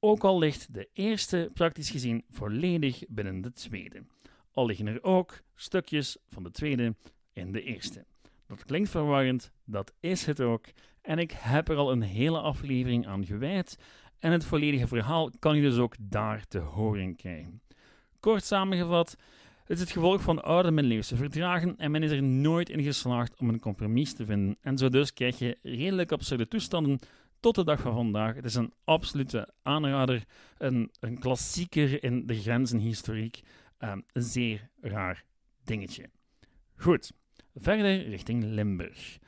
Ook 0.00 0.24
al 0.24 0.38
ligt 0.38 0.74
de 0.74 0.88
eerste 0.92 1.50
praktisch 1.54 1.90
gezien 1.90 2.24
volledig 2.30 3.02
binnen 3.08 3.40
de 3.40 3.52
tweede, 3.52 4.04
al 4.52 4.66
liggen 4.66 4.86
er 4.86 5.02
ook 5.02 5.42
stukjes 5.54 6.16
van 6.26 6.42
de 6.42 6.50
tweede 6.50 6.94
in 7.32 7.52
de 7.52 7.62
eerste. 7.62 8.04
Dat 8.46 8.64
klinkt 8.64 8.90
verwarrend, 8.90 9.52
dat 9.64 9.92
is 10.00 10.26
het 10.26 10.40
ook, 10.40 10.66
en 11.06 11.18
ik 11.18 11.32
heb 11.36 11.68
er 11.68 11.76
al 11.76 11.92
een 11.92 12.02
hele 12.02 12.40
aflevering 12.40 13.06
aan 13.06 13.26
gewijd. 13.26 13.78
En 14.18 14.32
het 14.32 14.44
volledige 14.44 14.86
verhaal 14.86 15.30
kan 15.38 15.56
je 15.56 15.62
dus 15.62 15.78
ook 15.78 15.94
daar 16.00 16.46
te 16.46 16.58
horen 16.58 17.16
krijgen. 17.16 17.60
Kort 18.20 18.44
samengevat, 18.44 19.16
het 19.64 19.76
is 19.76 19.80
het 19.80 19.90
gevolg 19.90 20.22
van 20.22 20.42
oude 20.42 20.70
middeleeuwse 20.70 21.16
verdragen 21.16 21.76
en 21.76 21.90
men 21.90 22.02
is 22.02 22.10
er 22.10 22.22
nooit 22.22 22.68
in 22.68 22.82
geslaagd 22.82 23.36
om 23.38 23.48
een 23.48 23.60
compromis 23.60 24.14
te 24.14 24.24
vinden. 24.24 24.56
En 24.60 24.78
zo 24.78 24.88
dus 24.88 25.12
krijg 25.12 25.38
je 25.38 25.58
redelijk 25.62 26.12
absurde 26.12 26.48
toestanden 26.48 26.98
tot 27.40 27.54
de 27.54 27.64
dag 27.64 27.80
van 27.80 27.94
vandaag. 27.94 28.34
Het 28.34 28.44
is 28.44 28.54
een 28.54 28.72
absolute 28.84 29.52
aanrader, 29.62 30.24
een, 30.58 30.90
een 31.00 31.18
klassieker 31.18 32.02
in 32.02 32.26
de 32.26 32.40
grenzenhistoriek. 32.40 33.40
Um, 33.78 34.04
een 34.12 34.22
zeer 34.22 34.70
raar 34.80 35.24
dingetje. 35.64 36.10
Goed, 36.76 37.12
verder 37.54 38.08
richting 38.08 38.44
Limburg. 38.44 39.18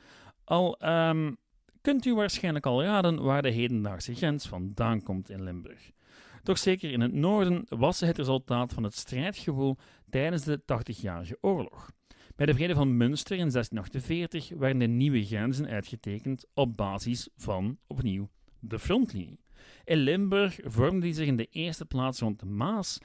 Al 0.43 0.89
um, 0.89 1.37
kunt 1.81 2.05
u 2.05 2.13
waarschijnlijk 2.15 2.65
al 2.65 2.83
raden 2.83 3.23
waar 3.23 3.41
de 3.41 3.49
hedendaagse 3.49 4.15
grens 4.15 4.47
vandaan 4.47 5.03
komt 5.03 5.29
in 5.29 5.43
Limburg. 5.43 5.91
Toch 6.43 6.57
zeker 6.57 6.91
in 6.91 7.01
het 7.01 7.13
noorden 7.13 7.65
was 7.67 7.97
ze 7.97 8.05
het 8.05 8.17
resultaat 8.17 8.73
van 8.73 8.83
het 8.83 8.95
strijdgewoel 8.95 9.77
tijdens 10.09 10.43
de 10.43 10.61
80-jarige 10.61 11.37
oorlog. 11.41 11.91
Bij 12.35 12.45
de 12.45 12.53
Vrede 12.53 12.73
van 12.73 12.97
Münster 12.97 13.37
in 13.37 13.49
1648 13.51 14.49
werden 14.49 14.79
de 14.79 14.87
nieuwe 14.87 15.25
grenzen 15.25 15.67
uitgetekend 15.67 16.45
op 16.53 16.77
basis 16.77 17.29
van, 17.35 17.77
opnieuw, 17.87 18.29
de 18.59 18.79
frontlinie. 18.79 19.39
In 19.83 19.97
Limburg 19.97 20.59
vormde 20.63 21.01
die 21.01 21.13
zich 21.13 21.27
in 21.27 21.35
de 21.35 21.47
eerste 21.51 21.85
plaats 21.85 22.19
rond 22.19 22.39
de 22.39 22.45
Maas, 22.45 22.97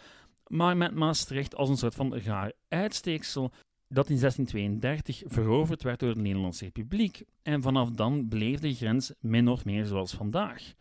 maar 0.46 0.76
met 0.76 0.94
Maastricht 0.94 1.54
als 1.54 1.68
een 1.68 1.76
soort 1.76 1.94
van 1.94 2.16
raar 2.16 2.52
uitsteeksel 2.68 3.52
dat 3.94 4.08
in 4.08 4.18
1632 4.18 5.22
veroverd 5.26 5.82
werd 5.82 6.00
door 6.00 6.14
de 6.14 6.20
Nederlandse 6.20 6.64
Republiek 6.64 7.22
en 7.42 7.62
vanaf 7.62 7.90
dan 7.90 8.28
bleef 8.28 8.60
de 8.60 8.74
grens 8.74 9.12
min 9.20 9.48
of 9.48 9.64
meer 9.64 9.84
zoals 9.84 10.12
vandaag. 10.12 10.72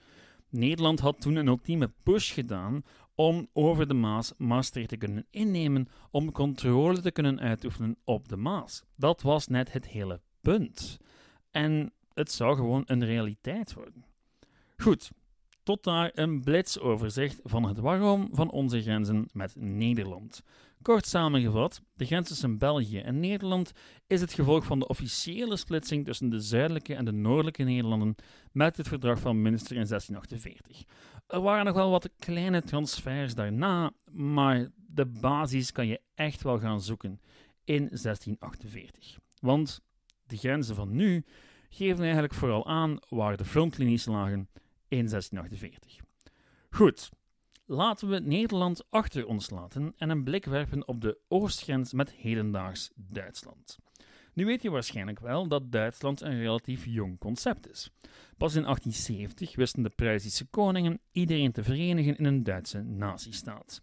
Nederland 0.50 1.00
had 1.00 1.22
toen 1.22 1.36
een 1.36 1.48
ultieme 1.48 1.92
push 2.04 2.34
gedaan 2.34 2.84
om 3.16 3.48
over 3.54 3.88
de 3.88 3.94
Maas 3.94 4.34
Maastricht 4.38 4.90
te 4.90 4.98
kunnen 4.98 5.26
innemen, 5.30 5.88
om 6.12 6.32
controle 6.32 7.02
te 7.02 7.12
kunnen 7.12 7.40
uitoefenen 7.40 7.98
op 8.04 8.30
de 8.30 8.38
Maas. 8.38 8.84
Dat 8.96 9.22
was 9.22 9.48
net 9.48 9.72
het 9.74 9.88
hele 9.88 10.22
punt. 10.42 10.98
En 11.52 11.92
het 12.14 12.32
zou 12.32 12.56
gewoon 12.56 12.84
een 12.86 13.06
realiteit 13.06 13.74
worden. 13.74 14.06
Goed, 14.78 15.12
tot 15.64 15.84
daar 15.84 16.12
een 16.14 16.42
blitsoverzicht 16.42 17.40
van 17.44 17.64
het 17.64 17.80
waarom 17.80 18.30
van 18.32 18.52
onze 18.52 18.82
grenzen 18.82 19.28
met 19.34 19.56
Nederland. 19.56 20.44
Kort 20.84 21.06
samengevat, 21.06 21.82
de 21.94 22.06
grens 22.06 22.28
tussen 22.28 22.58
België 22.58 23.00
en 23.00 23.20
Nederland 23.20 23.72
is 24.08 24.22
het 24.22 24.34
gevolg 24.34 24.66
van 24.66 24.80
de 24.80 24.88
officiële 24.88 25.58
splitsing 25.58 26.06
tussen 26.06 26.30
de 26.30 26.40
zuidelijke 26.40 26.96
en 26.96 27.06
de 27.06 27.12
noordelijke 27.12 27.64
Nederlanden 27.64 28.16
met 28.52 28.78
het 28.78 28.88
verdrag 28.88 29.20
van 29.20 29.42
Münster 29.42 29.76
in 29.76 29.88
1648. 29.88 30.84
Er 31.28 31.42
waren 31.42 31.66
nog 31.66 31.76
wel 31.76 31.90
wat 31.90 32.10
kleine 32.20 32.64
transfers 32.64 33.36
daarna, 33.36 33.92
maar 34.12 34.72
de 34.76 35.06
basis 35.06 35.72
kan 35.72 35.88
je 35.88 36.02
echt 36.16 36.44
wel 36.44 36.60
gaan 36.60 36.82
zoeken 36.82 37.22
in 37.64 37.88
1648. 37.88 39.18
Want 39.40 39.82
de 40.24 40.38
grenzen 40.38 40.76
van 40.76 40.96
nu 40.96 41.26
geven 41.70 42.04
eigenlijk 42.04 42.34
vooral 42.34 42.68
aan 42.68 42.98
waar 43.10 43.38
de 43.38 43.46
frontlinies 43.46 44.06
lagen 44.06 44.50
in 44.88 45.08
1648. 45.08 45.98
Goed, 46.70 47.10
laten 47.66 48.10
we 48.10 48.20
Nederland 48.20 48.84
achter 48.90 49.28
ons 49.28 49.50
laten 49.50 49.94
en 49.98 50.10
een 50.10 50.24
blik 50.24 50.46
werpen 50.46 50.88
op 50.88 51.02
de 51.02 51.18
oostgrens 51.28 51.94
met 51.94 52.12
hedendaags 52.12 52.92
Duitsland. 52.96 53.78
Nu 54.34 54.46
weet 54.46 54.62
je 54.62 54.70
waarschijnlijk 54.70 55.20
wel 55.20 55.48
dat 55.48 55.72
Duitsland 55.72 56.22
een 56.22 56.40
relatief 56.40 56.86
jong 56.86 57.20
concept 57.20 57.70
is. 57.70 57.90
Pas 58.38 58.56
in 58.56 58.64
1870 58.64 59.56
wisten 59.56 59.84
de 59.84 59.90
Pruisische 59.90 60.46
koningen 60.46 61.00
iedereen 61.12 61.52
te 61.52 61.64
verenigen 61.64 62.18
in 62.18 62.26
een 62.26 62.44
Duitse 62.44 62.82
nazistaat. 62.82 63.82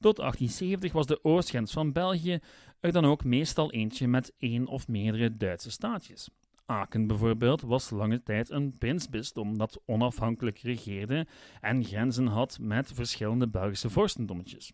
Tot 0.00 0.16
1870 0.16 0.92
was 0.92 1.06
de 1.06 1.24
oostgrens 1.24 1.72
van 1.72 1.92
België 1.92 2.38
er 2.80 2.92
dan 2.92 3.04
ook 3.04 3.24
meestal 3.24 3.72
eentje 3.72 4.08
met 4.08 4.32
één 4.38 4.66
of 4.66 4.88
meerdere 4.88 5.36
Duitse 5.36 5.70
staatjes. 5.70 6.28
Aken 6.66 7.06
bijvoorbeeld 7.06 7.60
was 7.60 7.90
lange 7.90 8.22
tijd 8.22 8.50
een 8.50 8.78
prinsbisdom 8.78 9.58
dat 9.58 9.80
onafhankelijk 9.86 10.58
regeerde 10.58 11.26
en 11.60 11.84
grenzen 11.84 12.26
had 12.26 12.58
met 12.60 12.92
verschillende 12.94 13.48
Belgische 13.48 13.90
vorstendommetjes. 13.90 14.72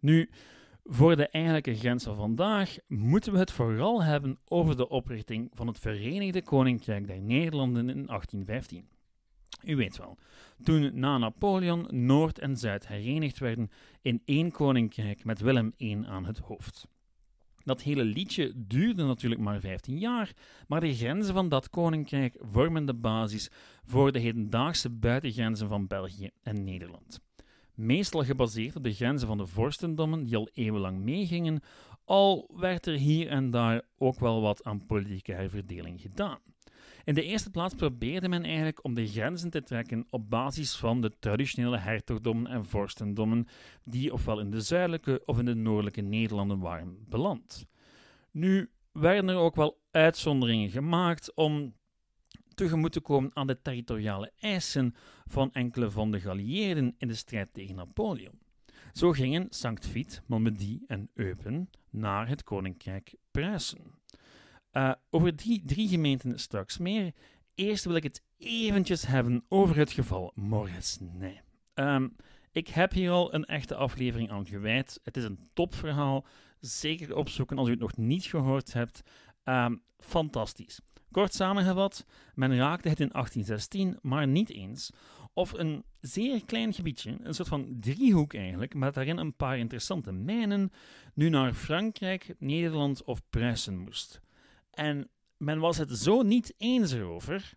Nu, 0.00 0.30
voor 0.84 1.16
de 1.16 1.28
eigenlijke 1.28 1.74
grens 1.74 2.04
van 2.04 2.14
vandaag 2.14 2.76
moeten 2.86 3.32
we 3.32 3.38
het 3.38 3.52
vooral 3.52 4.02
hebben 4.02 4.38
over 4.44 4.76
de 4.76 4.88
oprichting 4.88 5.50
van 5.54 5.66
het 5.66 5.78
Verenigde 5.78 6.42
Koninkrijk 6.42 7.06
der 7.06 7.20
Nederlanden 7.20 7.88
in 7.88 8.06
1815. 8.06 8.88
U 9.64 9.76
weet 9.76 9.96
wel, 9.96 10.18
toen 10.62 10.98
na 10.98 11.18
Napoleon 11.18 11.86
Noord 11.90 12.38
en 12.38 12.56
Zuid 12.56 12.88
herenigd 12.88 13.38
werden 13.38 13.70
in 14.02 14.22
één 14.24 14.50
koninkrijk 14.50 15.24
met 15.24 15.40
Willem 15.40 15.72
I 15.78 16.04
aan 16.06 16.24
het 16.24 16.38
hoofd. 16.38 16.88
Dat 17.68 17.82
hele 17.82 18.04
liedje 18.04 18.52
duurde 18.56 19.04
natuurlijk 19.04 19.40
maar 19.40 19.60
15 19.60 19.98
jaar, 19.98 20.32
maar 20.66 20.80
de 20.80 20.94
grenzen 20.94 21.34
van 21.34 21.48
dat 21.48 21.70
koninkrijk 21.70 22.36
vormen 22.40 22.86
de 22.86 22.94
basis 22.94 23.50
voor 23.84 24.12
de 24.12 24.18
hedendaagse 24.18 24.90
buitengrenzen 24.90 25.68
van 25.68 25.86
België 25.86 26.30
en 26.42 26.64
Nederland. 26.64 27.20
Meestal 27.74 28.24
gebaseerd 28.24 28.76
op 28.76 28.82
de 28.82 28.94
grenzen 28.94 29.28
van 29.28 29.38
de 29.38 29.46
vorstendommen 29.46 30.24
die 30.24 30.36
al 30.36 30.48
eeuwenlang 30.52 30.98
meegingen, 30.98 31.60
al 32.04 32.50
werd 32.56 32.86
er 32.86 32.94
hier 32.94 33.28
en 33.28 33.50
daar 33.50 33.82
ook 33.98 34.18
wel 34.18 34.40
wat 34.40 34.64
aan 34.64 34.86
politieke 34.86 35.32
herverdeling 35.32 36.00
gedaan. 36.00 36.38
In 37.08 37.14
de 37.14 37.22
eerste 37.22 37.50
plaats 37.50 37.74
probeerde 37.74 38.28
men 38.28 38.44
eigenlijk 38.44 38.84
om 38.84 38.94
de 38.94 39.06
grenzen 39.06 39.50
te 39.50 39.62
trekken 39.62 40.06
op 40.10 40.30
basis 40.30 40.76
van 40.76 41.00
de 41.00 41.12
traditionele 41.18 41.78
hertogdommen 41.78 42.50
en 42.50 42.64
vorstendommen 42.64 43.46
die 43.84 44.12
ofwel 44.12 44.40
in 44.40 44.50
de 44.50 44.60
zuidelijke 44.60 45.22
of 45.24 45.38
in 45.38 45.44
de 45.44 45.54
noordelijke 45.54 46.00
Nederlanden 46.00 46.58
waren 46.58 47.04
beland. 47.08 47.66
Nu 48.30 48.70
werden 48.92 49.28
er 49.28 49.36
ook 49.36 49.56
wel 49.56 49.80
uitzonderingen 49.90 50.70
gemaakt 50.70 51.34
om 51.34 51.74
tegemoet 52.54 52.92
te 52.92 53.00
komen 53.00 53.30
aan 53.36 53.46
de 53.46 53.62
territoriale 53.62 54.32
eisen 54.38 54.94
van 55.26 55.52
enkele 55.52 55.90
van 55.90 56.10
de 56.10 56.20
geallieerden 56.20 56.94
in 56.98 57.08
de 57.08 57.14
strijd 57.14 57.48
tegen 57.52 57.74
Napoleon. 57.74 58.38
Zo 58.92 59.12
gingen 59.12 59.46
Sankt 59.50 59.86
Vith, 59.86 60.22
Montmedy 60.26 60.80
en 60.86 61.10
Eupen 61.14 61.70
naar 61.90 62.28
het 62.28 62.42
koninkrijk 62.42 63.14
Pruisen. 63.30 63.97
Uh, 64.78 64.92
over 65.10 65.36
die 65.36 65.62
drie 65.64 65.88
gemeenten 65.88 66.38
straks 66.38 66.78
meer. 66.78 67.12
Eerst 67.54 67.84
wil 67.84 67.94
ik 67.94 68.02
het 68.02 68.22
eventjes 68.38 69.06
hebben 69.06 69.44
over 69.48 69.76
het 69.76 69.92
geval 69.92 70.32
Moresnet. 70.34 71.42
Um, 71.74 72.16
ik 72.52 72.68
heb 72.68 72.92
hier 72.92 73.10
al 73.10 73.34
een 73.34 73.44
echte 73.44 73.74
aflevering 73.74 74.30
aan 74.30 74.46
gewijd. 74.46 75.00
Het 75.02 75.16
is 75.16 75.24
een 75.24 75.48
topverhaal. 75.52 76.26
Zeker 76.60 77.16
opzoeken 77.16 77.58
als 77.58 77.68
u 77.68 77.70
het 77.70 77.80
nog 77.80 77.96
niet 77.96 78.24
gehoord 78.24 78.72
hebt. 78.72 79.02
Um, 79.44 79.82
fantastisch. 79.98 80.80
Kort 81.10 81.34
samengevat, 81.34 82.06
men 82.34 82.56
raakte 82.56 82.88
het 82.88 83.00
in 83.00 83.08
1816, 83.08 83.98
maar 84.02 84.26
niet 84.26 84.50
eens. 84.50 84.90
Of 85.32 85.52
een 85.52 85.84
zeer 86.00 86.44
klein 86.44 86.72
gebiedje, 86.72 87.16
een 87.22 87.34
soort 87.34 87.48
van 87.48 87.76
driehoek 87.80 88.34
eigenlijk, 88.34 88.74
met 88.74 88.94
daarin 88.94 89.16
een 89.16 89.36
paar 89.36 89.58
interessante 89.58 90.12
mijnen, 90.12 90.72
nu 91.14 91.28
naar 91.28 91.52
Frankrijk, 91.52 92.34
Nederland 92.38 93.04
of 93.04 93.20
Pruisen 93.30 93.78
moest. 93.78 94.20
En 94.78 95.10
men 95.36 95.58
was 95.58 95.76
het 95.76 95.98
zo 95.98 96.22
niet 96.22 96.54
eens 96.58 96.92
erover 96.92 97.52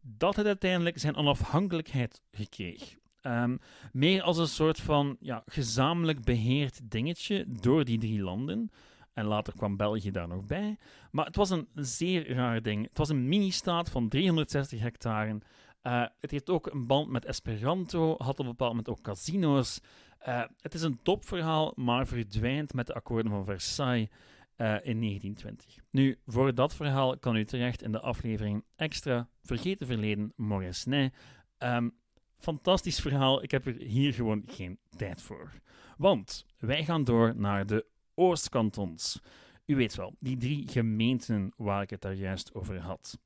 dat 0.00 0.36
het 0.36 0.46
uiteindelijk 0.46 0.98
zijn 0.98 1.16
onafhankelijkheid 1.16 2.22
gekreeg. 2.30 2.96
Um, 3.22 3.58
meer 3.92 4.22
als 4.22 4.38
een 4.38 4.48
soort 4.48 4.80
van 4.80 5.16
ja, 5.20 5.42
gezamenlijk 5.46 6.24
beheerd 6.24 6.90
dingetje 6.90 7.44
door 7.48 7.84
die 7.84 7.98
drie 7.98 8.20
landen. 8.20 8.70
En 9.12 9.24
later 9.24 9.52
kwam 9.56 9.76
België 9.76 10.10
daar 10.10 10.28
nog 10.28 10.44
bij. 10.44 10.78
Maar 11.10 11.26
het 11.26 11.36
was 11.36 11.50
een 11.50 11.68
zeer 11.74 12.34
raar 12.34 12.62
ding. 12.62 12.88
Het 12.88 12.98
was 12.98 13.08
een 13.08 13.28
mini-staat 13.28 13.90
van 13.90 14.08
360 14.08 14.80
hectare. 14.80 15.38
Uh, 15.82 16.04
het 16.20 16.30
heeft 16.30 16.50
ook 16.50 16.66
een 16.66 16.86
band 16.86 17.08
met 17.08 17.24
Esperanto, 17.24 18.14
had 18.18 18.28
op 18.28 18.38
een 18.38 18.46
bepaald 18.46 18.70
moment 18.70 18.88
ook 18.88 19.02
casino's. 19.02 19.80
Uh, 20.28 20.42
het 20.60 20.74
is 20.74 20.82
een 20.82 21.02
topverhaal, 21.02 21.72
maar 21.76 22.06
verdwijnt 22.06 22.72
met 22.72 22.86
de 22.86 22.94
akkoorden 22.94 23.32
van 23.32 23.44
Versailles. 23.44 24.08
Uh, 24.60 24.66
in 24.66 25.00
1920. 25.00 25.78
Nu, 25.90 26.18
voor 26.26 26.54
dat 26.54 26.74
verhaal 26.74 27.18
kan 27.18 27.36
u 27.36 27.44
terecht 27.44 27.82
in 27.82 27.92
de 27.92 28.00
aflevering 28.00 28.64
Extra 28.76 29.28
Vergeten 29.42 29.86
Verleden 29.86 30.32
Moresnet. 30.36 31.14
Um, 31.58 31.94
fantastisch 32.38 33.00
verhaal, 33.00 33.42
ik 33.42 33.50
heb 33.50 33.66
er 33.66 33.74
hier 33.74 34.12
gewoon 34.12 34.42
geen 34.46 34.78
tijd 34.96 35.22
voor. 35.22 35.52
Want 35.96 36.46
wij 36.58 36.84
gaan 36.84 37.04
door 37.04 37.36
naar 37.36 37.66
de 37.66 37.86
Oostkantons. 38.14 39.20
U 39.66 39.76
weet 39.76 39.94
wel, 39.94 40.14
die 40.20 40.36
drie 40.36 40.68
gemeenten 40.68 41.52
waar 41.56 41.82
ik 41.82 41.90
het 41.90 42.00
daar 42.00 42.14
juist 42.14 42.54
over 42.54 42.78
had. 42.78 43.18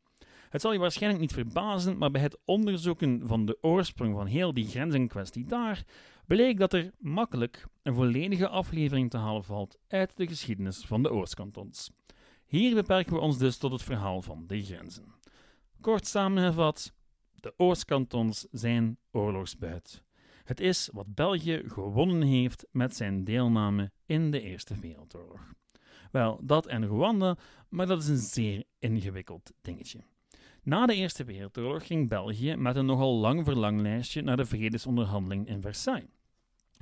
Het 0.53 0.61
zal 0.61 0.73
je 0.73 0.79
waarschijnlijk 0.79 1.21
niet 1.21 1.33
verbazen, 1.33 1.99
maar 1.99 2.11
bij 2.11 2.21
het 2.21 2.39
onderzoeken 2.45 3.27
van 3.27 3.47
de 3.47 3.59
oorsprong 3.61 4.15
van 4.15 4.27
heel 4.27 4.53
die 4.53 4.67
grenzenkwestie 4.67 5.45
daar 5.45 5.85
bleek 6.27 6.59
dat 6.59 6.73
er 6.73 6.91
makkelijk 6.99 7.67
een 7.83 7.95
volledige 7.95 8.49
aflevering 8.49 9.11
te 9.11 9.17
halen 9.17 9.45
valt 9.45 9.79
uit 9.89 10.17
de 10.17 10.27
geschiedenis 10.27 10.85
van 10.87 11.03
de 11.03 11.11
Oostkantons. 11.11 11.91
Hier 12.47 12.75
beperken 12.75 13.13
we 13.13 13.21
ons 13.21 13.39
dus 13.39 13.57
tot 13.57 13.73
het 13.73 13.83
verhaal 13.83 14.23
van 14.23 14.47
de 14.47 14.65
grenzen. 14.65 15.15
Kort 15.81 16.07
samengevat, 16.07 16.93
de 17.35 17.55
Oostkantons 17.57 18.47
zijn 18.51 18.99
oorlogsbuit. 19.11 20.03
Het 20.45 20.61
is 20.61 20.89
wat 20.93 21.15
België 21.15 21.63
gewonnen 21.67 22.23
heeft 22.23 22.67
met 22.71 22.97
zijn 22.97 23.25
deelname 23.25 23.91
in 24.07 24.31
de 24.31 24.41
Eerste 24.41 24.79
Wereldoorlog. 24.81 25.53
Wel, 26.11 26.41
dat 26.43 26.67
en 26.67 26.87
Rwanda, 26.87 27.37
maar 27.69 27.87
dat 27.87 28.03
is 28.03 28.09
een 28.09 28.17
zeer 28.19 28.65
ingewikkeld 28.79 29.53
dingetje. 29.63 30.01
Na 30.65 30.87
de 30.87 30.95
Eerste 30.95 31.25
Wereldoorlog 31.25 31.87
ging 31.87 32.09
België 32.09 32.57
met 32.57 32.77
een 32.77 32.87
nogal 32.87 33.15
lang 33.15 33.45
verlanglijstje 33.45 34.23
naar 34.23 34.37
de 34.37 34.45
vredesonderhandeling 34.45 35.49
in 35.49 35.61
Versailles. 35.61 36.09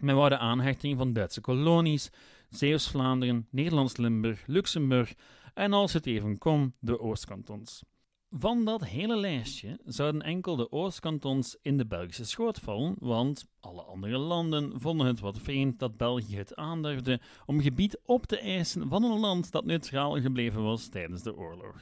Men 0.00 0.14
wou 0.14 0.28
de 0.28 0.38
aanhechting 0.38 0.98
van 0.98 1.12
Duitse 1.12 1.40
kolonies, 1.40 2.10
Zeeuws-Vlaanderen, 2.48 3.46
Nederlands-Limburg, 3.50 4.46
Luxemburg 4.46 5.14
en 5.54 5.72
als 5.72 5.92
het 5.92 6.06
even 6.06 6.38
kon, 6.38 6.74
de 6.78 7.00
Oostkantons. 7.00 7.82
Van 8.30 8.64
dat 8.64 8.84
hele 8.84 9.16
lijstje 9.16 9.78
zouden 9.84 10.22
enkel 10.22 10.56
de 10.56 10.72
Oostkantons 10.72 11.56
in 11.62 11.76
de 11.76 11.86
Belgische 11.86 12.24
schoot 12.24 12.58
vallen, 12.58 12.96
want 12.98 13.46
alle 13.60 13.82
andere 13.82 14.18
landen 14.18 14.80
vonden 14.80 15.06
het 15.06 15.20
wat 15.20 15.38
vreemd 15.38 15.78
dat 15.78 15.96
België 15.96 16.36
het 16.36 16.56
aandurfde 16.56 17.20
om 17.46 17.60
gebied 17.60 18.00
op 18.04 18.26
te 18.26 18.38
eisen 18.38 18.88
van 18.88 19.02
een 19.02 19.18
land 19.18 19.50
dat 19.50 19.64
neutraal 19.64 20.20
gebleven 20.20 20.62
was 20.62 20.88
tijdens 20.88 21.22
de 21.22 21.36
oorlog. 21.36 21.76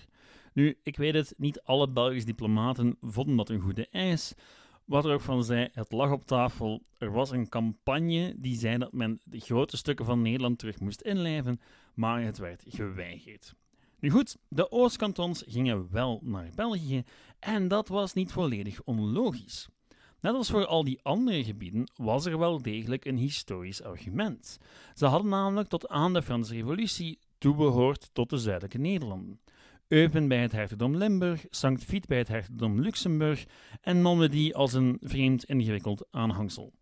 Nu, 0.59 0.79
ik 0.83 0.97
weet 0.97 1.14
het, 1.14 1.35
niet 1.37 1.62
alle 1.62 1.88
Belgische 1.88 2.27
diplomaten 2.27 2.97
vonden 3.01 3.37
dat 3.37 3.49
een 3.49 3.61
goede 3.61 3.88
eis. 3.90 4.35
Wat 4.85 5.05
er 5.05 5.12
ook 5.12 5.21
van 5.21 5.44
zei, 5.44 5.68
het 5.73 5.92
lag 5.92 6.12
op 6.12 6.27
tafel. 6.27 6.83
Er 6.97 7.12
was 7.12 7.31
een 7.31 7.49
campagne 7.49 8.35
die 8.37 8.59
zei 8.59 8.79
dat 8.79 8.92
men 8.92 9.21
de 9.25 9.40
grote 9.40 9.77
stukken 9.77 10.05
van 10.05 10.23
Nederland 10.23 10.59
terug 10.59 10.81
moest 10.81 11.01
inlijven, 11.01 11.61
maar 11.94 12.23
het 12.23 12.38
werd 12.38 12.64
geweigerd. 12.68 13.55
Nu 14.01 14.11
goed, 14.11 14.37
de 14.49 14.71
Oostkantons 14.71 15.44
gingen 15.47 15.88
wel 15.90 16.21
naar 16.23 16.51
België 16.55 17.03
en 17.38 17.68
dat 17.68 17.88
was 17.88 18.14
niet 18.14 18.33
volledig 18.33 18.83
onlogisch. 18.83 19.68
Net 20.21 20.35
als 20.35 20.51
voor 20.51 20.66
al 20.66 20.85
die 20.85 21.03
andere 21.03 21.44
gebieden 21.44 21.90
was 21.94 22.27
er 22.27 22.38
wel 22.38 22.62
degelijk 22.62 23.05
een 23.05 23.18
historisch 23.18 23.83
argument. 23.83 24.59
Ze 24.94 25.07
hadden 25.07 25.31
namelijk 25.31 25.68
tot 25.68 25.88
aan 25.88 26.12
de 26.12 26.23
Franse 26.23 26.55
Revolutie 26.55 27.18
toebehoord 27.38 28.11
tot 28.12 28.31
de 28.31 28.38
zuidelijke 28.38 28.79
Nederlanden. 28.79 29.40
Eupen 29.88 30.29
bij 30.29 30.38
het 30.38 30.53
hertogdom 30.53 30.96
Limburg, 30.96 31.46
Sankt 31.51 31.85
Vith 31.85 32.07
bij 32.07 32.18
het 32.18 32.29
hertogdom 32.29 32.81
Luxemburg 32.81 33.44
en 33.81 34.03
Normandy 34.03 34.51
als 34.53 34.72
een 34.72 34.96
vreemd 35.01 35.44
ingewikkeld 35.44 36.07
aanhangsel. 36.11 36.72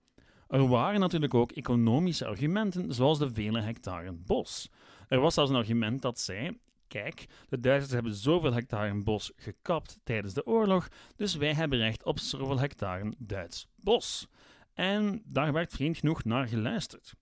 Er 0.49 0.69
waren 0.69 1.01
natuurlijk 1.01 1.35
ook 1.35 1.53
economische 1.53 2.27
argumenten, 2.27 2.95
zoals 2.95 3.19
de 3.19 3.35
vele 3.35 3.61
hectaren 3.61 4.23
bos. 4.25 4.71
Er 5.09 5.21
was 5.21 5.35
zelfs 5.35 5.51
een 5.51 5.57
argument 5.57 6.03
dat 6.03 6.21
zei: 6.21 6.59
Kijk, 6.89 7.27
de 7.49 7.61
Duitsers 7.61 7.93
hebben 7.93 8.15
zoveel 8.15 8.53
hectare 8.53 9.03
bos 9.03 9.33
gekapt 9.37 9.99
tijdens 10.05 10.35
de 10.35 10.47
oorlog, 10.47 10.89
dus 11.17 11.35
wij 11.35 11.55
hebben 11.55 11.79
recht 11.79 12.05
op 12.05 12.19
zoveel 12.19 12.59
hectare 12.59 13.15
Duits 13.19 13.69
bos. 13.77 14.29
En 14.75 15.23
daar 15.25 15.53
werd 15.53 15.73
vreemd 15.73 15.99
genoeg 15.99 16.25
naar 16.25 16.49
geluisterd. 16.49 17.15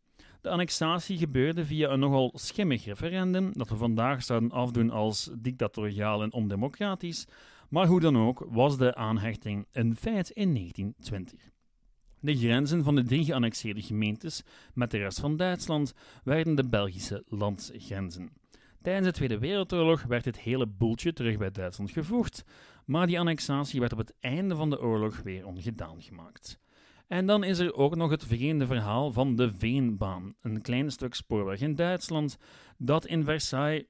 De 0.44 0.50
annexatie 0.50 1.18
gebeurde 1.18 1.64
via 1.64 1.90
een 1.90 1.98
nogal 1.98 2.32
schimmig 2.34 2.84
referendum 2.84 3.52
dat 3.52 3.68
we 3.68 3.76
vandaag 3.76 4.22
zouden 4.22 4.50
afdoen 4.50 4.90
als 4.90 5.30
dictatoriaal 5.38 6.22
en 6.22 6.32
ondemocratisch, 6.32 7.26
maar 7.68 7.86
hoe 7.86 8.00
dan 8.00 8.18
ook 8.18 8.46
was 8.48 8.78
de 8.78 8.94
aanhechting 8.94 9.66
een 9.72 9.96
feit 9.96 10.30
in 10.30 10.54
1920. 10.54 11.50
De 12.20 12.36
grenzen 12.36 12.84
van 12.84 12.94
de 12.94 13.02
drie 13.02 13.24
geannexeerde 13.24 13.82
gemeentes 13.82 14.42
met 14.74 14.90
de 14.90 14.98
rest 14.98 15.20
van 15.20 15.36
Duitsland 15.36 15.94
werden 16.24 16.54
de 16.54 16.68
Belgische 16.68 17.24
landsgrenzen. 17.28 18.30
Tijdens 18.82 19.06
de 19.06 19.12
Tweede 19.12 19.38
Wereldoorlog 19.38 20.02
werd 20.02 20.24
dit 20.24 20.38
hele 20.38 20.66
boeltje 20.66 21.12
terug 21.12 21.38
bij 21.38 21.50
Duitsland 21.50 21.90
gevoegd, 21.90 22.44
maar 22.86 23.06
die 23.06 23.18
annexatie 23.18 23.80
werd 23.80 23.92
op 23.92 23.98
het 23.98 24.14
einde 24.20 24.56
van 24.56 24.70
de 24.70 24.80
oorlog 24.80 25.22
weer 25.22 25.46
ongedaan 25.46 26.02
gemaakt. 26.02 26.62
En 27.06 27.26
dan 27.26 27.44
is 27.44 27.58
er 27.58 27.74
ook 27.74 27.96
nog 27.96 28.10
het 28.10 28.24
vreemde 28.24 28.66
verhaal 28.66 29.12
van 29.12 29.36
de 29.36 29.52
Veenbaan, 29.52 30.34
een 30.40 30.60
klein 30.60 30.90
stuk 30.90 31.14
spoorweg 31.14 31.60
in 31.60 31.74
Duitsland 31.74 32.36
dat 32.78 33.06
in 33.06 33.24
Versailles 33.24 33.84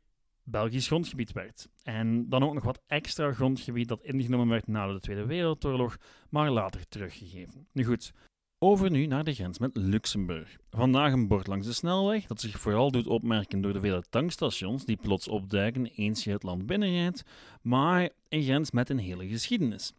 Belgisch 0.47 0.87
grondgebied 0.87 1.33
werd. 1.33 1.69
En 1.83 2.29
dan 2.29 2.43
ook 2.43 2.55
nog 2.55 2.65
wat 2.65 2.83
extra 2.87 3.33
grondgebied 3.33 3.89
dat 3.89 4.03
ingenomen 4.03 4.49
werd 4.49 4.67
na 4.67 4.93
de 4.93 5.01
Tweede 5.01 5.27
Wereldoorlog, 5.27 5.97
maar 6.29 6.51
later 6.51 6.89
teruggegeven. 6.89 7.67
Nu 7.73 7.85
goed, 7.85 8.13
over 8.59 8.91
nu 8.91 9.07
naar 9.07 9.25
de 9.25 9.35
grens 9.35 9.59
met 9.59 9.77
Luxemburg. 9.77 10.57
Vandaag 10.71 11.13
een 11.13 11.29
bord 11.29 11.47
langs 11.47 11.67
de 11.67 11.73
snelweg 11.73 12.27
dat 12.27 12.41
zich 12.41 12.61
vooral 12.61 12.91
doet 12.91 13.07
opmerken 13.07 13.61
door 13.61 13.73
de 13.73 13.81
vele 13.81 14.03
tankstations 14.11 14.85
die 14.85 14.97
plots 14.97 15.29
opduiken 15.29 15.87
eens 15.87 16.25
je 16.25 16.31
het 16.31 16.43
land 16.43 16.67
binnenrijdt, 16.67 17.23
maar 17.63 18.11
een 18.29 18.43
grens 18.43 18.71
met 18.71 18.91
een 18.91 18.99
hele 18.99 19.29
geschiedenis. 19.29 19.93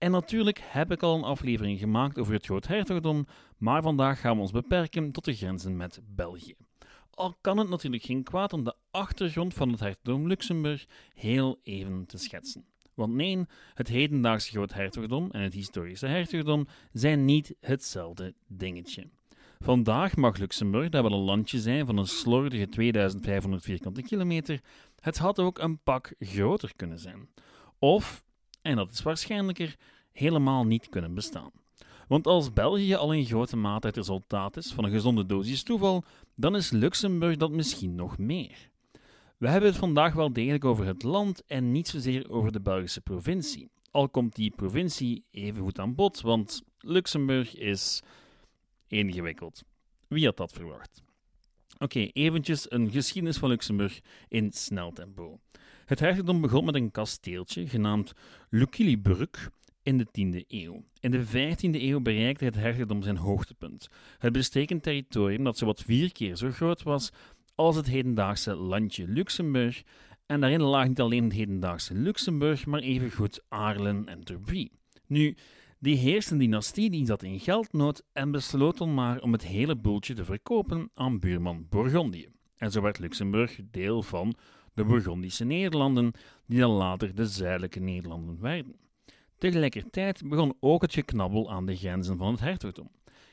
En 0.00 0.10
natuurlijk 0.10 0.60
heb 0.62 0.90
ik 0.92 1.02
al 1.02 1.16
een 1.16 1.24
aflevering 1.24 1.78
gemaakt 1.78 2.18
over 2.18 2.32
het 2.32 2.44
Groot 2.44 2.66
Hertogdom, 2.66 3.26
maar 3.56 3.82
vandaag 3.82 4.20
gaan 4.20 4.34
we 4.34 4.40
ons 4.40 4.50
beperken 4.50 5.12
tot 5.12 5.24
de 5.24 5.34
grenzen 5.34 5.76
met 5.76 6.00
België. 6.04 6.54
Al 7.10 7.36
kan 7.40 7.58
het 7.58 7.68
natuurlijk 7.68 8.02
geen 8.02 8.22
kwaad 8.22 8.52
om 8.52 8.64
de 8.64 8.74
achtergrond 8.90 9.54
van 9.54 9.70
het 9.70 9.80
Hertogdom 9.80 10.26
Luxemburg 10.26 10.86
heel 11.14 11.58
even 11.62 12.06
te 12.06 12.18
schetsen. 12.18 12.64
Want 12.94 13.14
nee, 13.14 13.44
het 13.74 13.88
hedendaagse 13.88 14.50
Groot 14.50 14.72
Hertogdom 14.72 15.30
en 15.30 15.40
het 15.40 15.54
historische 15.54 16.06
Hertogdom 16.06 16.66
zijn 16.92 17.24
niet 17.24 17.54
hetzelfde 17.60 18.34
dingetje. 18.46 19.08
Vandaag 19.58 20.16
mag 20.16 20.36
Luxemburg, 20.36 20.88
dat 20.88 21.02
wel 21.02 21.12
een 21.12 21.24
landje 21.24 21.60
zijn 21.60 21.86
van 21.86 21.96
een 21.96 22.06
slordige 22.06 22.68
2500 22.68 23.62
vierkante 23.62 24.02
kilometer, 24.02 24.60
het 25.00 25.18
had 25.18 25.38
ook 25.38 25.58
een 25.58 25.78
pak 25.78 26.14
groter 26.18 26.72
kunnen 26.76 26.98
zijn. 26.98 27.28
Of, 27.78 28.22
en 28.62 28.76
dat 28.76 28.90
is 28.90 29.02
waarschijnlijker, 29.02 29.76
helemaal 30.12 30.64
niet 30.64 30.88
kunnen 30.88 31.14
bestaan. 31.14 31.50
Want 32.08 32.26
als 32.26 32.52
België 32.52 32.94
al 32.94 33.12
in 33.12 33.24
grote 33.24 33.56
mate 33.56 33.86
het 33.86 33.96
resultaat 33.96 34.56
is 34.56 34.72
van 34.72 34.84
een 34.84 34.90
gezonde 34.90 35.26
dosis 35.26 35.62
toeval, 35.62 36.04
dan 36.34 36.56
is 36.56 36.70
Luxemburg 36.70 37.36
dat 37.36 37.50
misschien 37.50 37.94
nog 37.94 38.18
meer. 38.18 38.70
We 39.36 39.48
hebben 39.48 39.70
het 39.70 39.78
vandaag 39.78 40.14
wel 40.14 40.32
degelijk 40.32 40.64
over 40.64 40.86
het 40.86 41.02
land 41.02 41.44
en 41.46 41.72
niet 41.72 41.88
zozeer 41.88 42.30
over 42.30 42.52
de 42.52 42.60
Belgische 42.60 43.00
provincie. 43.00 43.70
Al 43.90 44.08
komt 44.08 44.34
die 44.34 44.52
provincie 44.56 45.24
even 45.30 45.62
goed 45.62 45.78
aan 45.78 45.94
bod, 45.94 46.20
want 46.20 46.62
Luxemburg 46.78 47.54
is 47.56 48.02
ingewikkeld. 48.88 49.62
Wie 50.08 50.24
had 50.24 50.36
dat 50.36 50.52
verwacht? 50.52 51.02
Oké, 51.78 51.98
eventjes 51.98 52.70
een 52.70 52.90
geschiedenis 52.90 53.38
van 53.38 53.48
Luxemburg 53.48 54.00
in 54.28 54.52
snel 54.52 54.92
tempo. 54.92 55.38
Het 55.90 56.00
hertogdom 56.00 56.40
begon 56.40 56.64
met 56.64 56.74
een 56.74 56.90
kasteeltje 56.90 57.68
genaamd 57.68 58.12
Lucullibrug 58.50 59.50
in 59.82 59.98
de 59.98 60.06
10e 60.06 60.46
eeuw. 60.48 60.84
In 61.00 61.10
de 61.10 61.26
15e 61.26 61.80
eeuw 61.82 62.00
bereikte 62.00 62.44
het 62.44 62.54
hertogdom 62.54 63.02
zijn 63.02 63.16
hoogtepunt. 63.16 63.88
Het 64.18 64.32
besteek 64.32 64.70
een 64.70 64.80
territorium 64.80 65.44
dat 65.44 65.58
zowat 65.58 65.82
vier 65.82 66.12
keer 66.12 66.36
zo 66.36 66.50
groot 66.50 66.82
was 66.82 67.12
als 67.54 67.76
het 67.76 67.86
hedendaagse 67.86 68.54
landje 68.54 69.08
Luxemburg. 69.08 69.82
En 70.26 70.40
daarin 70.40 70.62
lag 70.62 70.88
niet 70.88 71.00
alleen 71.00 71.24
het 71.24 71.32
hedendaagse 71.32 71.94
Luxemburg, 71.94 72.66
maar 72.66 72.80
evengoed 72.80 73.44
Aarlen 73.48 74.08
en 74.08 74.24
Turbie. 74.24 74.72
Nu, 75.06 75.36
die 75.78 75.96
heerste 75.96 76.36
dynastie 76.36 76.90
die 76.90 77.06
zat 77.06 77.22
in 77.22 77.40
geldnood 77.40 78.02
en 78.12 78.30
besloot 78.30 78.78
dan 78.78 78.94
maar 78.94 79.20
om 79.20 79.32
het 79.32 79.44
hele 79.44 79.76
boeltje 79.76 80.14
te 80.14 80.24
verkopen 80.24 80.90
aan 80.94 81.18
buurman 81.18 81.66
Bourgondië. 81.68 82.28
En 82.56 82.70
zo 82.70 82.80
werd 82.80 82.98
Luxemburg 82.98 83.60
deel 83.70 84.02
van 84.02 84.36
de 84.74 84.84
Bourgondische 84.84 85.44
Nederlanden, 85.44 86.12
die 86.46 86.58
dan 86.60 86.70
later 86.70 87.14
de 87.14 87.26
Zuidelijke 87.26 87.80
Nederlanden 87.80 88.40
werden. 88.40 88.76
Tegelijkertijd 89.38 90.28
begon 90.28 90.56
ook 90.60 90.82
het 90.82 90.92
geknabbel 90.92 91.50
aan 91.50 91.66
de 91.66 91.76
grenzen 91.76 92.16
van 92.16 92.30
het 92.30 92.40
hertogdom. 92.40 92.90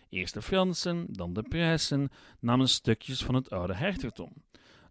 Eerst 0.10 0.34
de 0.34 0.42
Fransen, 0.42 1.06
dan 1.10 1.34
de 1.34 1.44
Pruisen 1.44 2.10
namen 2.40 2.70
stukjes 2.70 3.24
van 3.24 3.36
het 3.36 3.50
oude 3.50 3.76
hertogdom. 3.76 4.34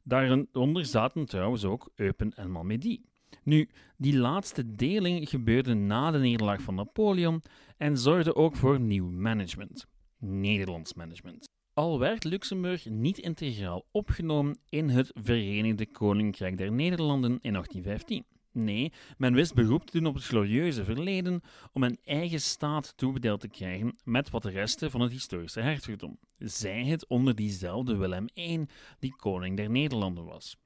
Daaronder 0.02 0.86
zaten 0.86 1.26
trouwens 1.26 1.64
ook 1.64 1.90
Eupen 1.94 2.32
en 2.34 2.50
Malmedy. 2.50 3.00
Nu, 3.42 3.68
die 3.96 4.18
laatste 4.18 4.74
deling 4.74 5.28
gebeurde 5.28 5.74
na 5.74 6.10
de 6.10 6.18
nederlaag 6.18 6.62
van 6.62 6.74
Napoleon 6.74 7.42
en 7.76 7.98
zorgde 7.98 8.34
ook 8.34 8.56
voor 8.56 8.80
nieuw 8.80 9.10
management. 9.10 9.86
Nederlands 10.18 10.94
management. 10.94 11.55
Al 11.76 11.98
werd 11.98 12.24
Luxemburg 12.24 12.84
niet 12.84 13.18
integraal 13.18 13.84
opgenomen 13.90 14.58
in 14.68 14.88
het 14.88 15.10
Verenigde 15.14 15.86
Koninkrijk 15.86 16.58
der 16.58 16.72
Nederlanden 16.72 17.38
in 17.40 17.52
1815. 17.52 18.24
Nee, 18.52 18.92
men 19.16 19.34
wist 19.34 19.54
beroep 19.54 19.84
te 19.84 19.98
doen 19.98 20.06
op 20.06 20.14
het 20.14 20.24
glorieuze 20.24 20.84
verleden 20.84 21.40
om 21.72 21.82
een 21.82 21.98
eigen 22.04 22.40
staat 22.40 22.92
toebedeeld 22.96 23.40
te 23.40 23.48
krijgen 23.48 23.96
met 24.04 24.30
wat 24.30 24.44
resten 24.44 24.90
van 24.90 25.00
het 25.00 25.12
historische 25.12 25.60
hertogdom. 25.60 26.18
Zij 26.38 26.84
het 26.84 27.06
onder 27.06 27.34
diezelfde 27.34 27.96
Willem 27.96 28.28
I, 28.34 28.64
die 28.98 29.16
koning 29.16 29.56
der 29.56 29.70
Nederlanden 29.70 30.24
was. 30.24 30.56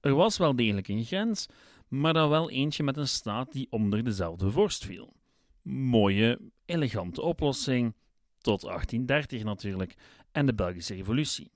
Er 0.00 0.14
was 0.14 0.36
wel 0.36 0.56
degelijk 0.56 0.88
een 0.88 1.04
grens, 1.04 1.46
maar 1.88 2.12
dan 2.12 2.28
wel 2.28 2.50
eentje 2.50 2.82
met 2.82 2.96
een 2.96 3.08
staat 3.08 3.52
die 3.52 3.66
onder 3.70 4.04
dezelfde 4.04 4.50
vorst 4.50 4.84
viel. 4.84 5.12
Mooie, 5.62 6.38
elegante 6.64 7.22
oplossing, 7.22 7.94
tot 8.44 8.60
1830 8.60 9.44
natuurlijk, 9.44 9.94
en 10.34 10.46
de 10.46 10.54
Belgische 10.54 10.94
Revolutie. 10.94 11.50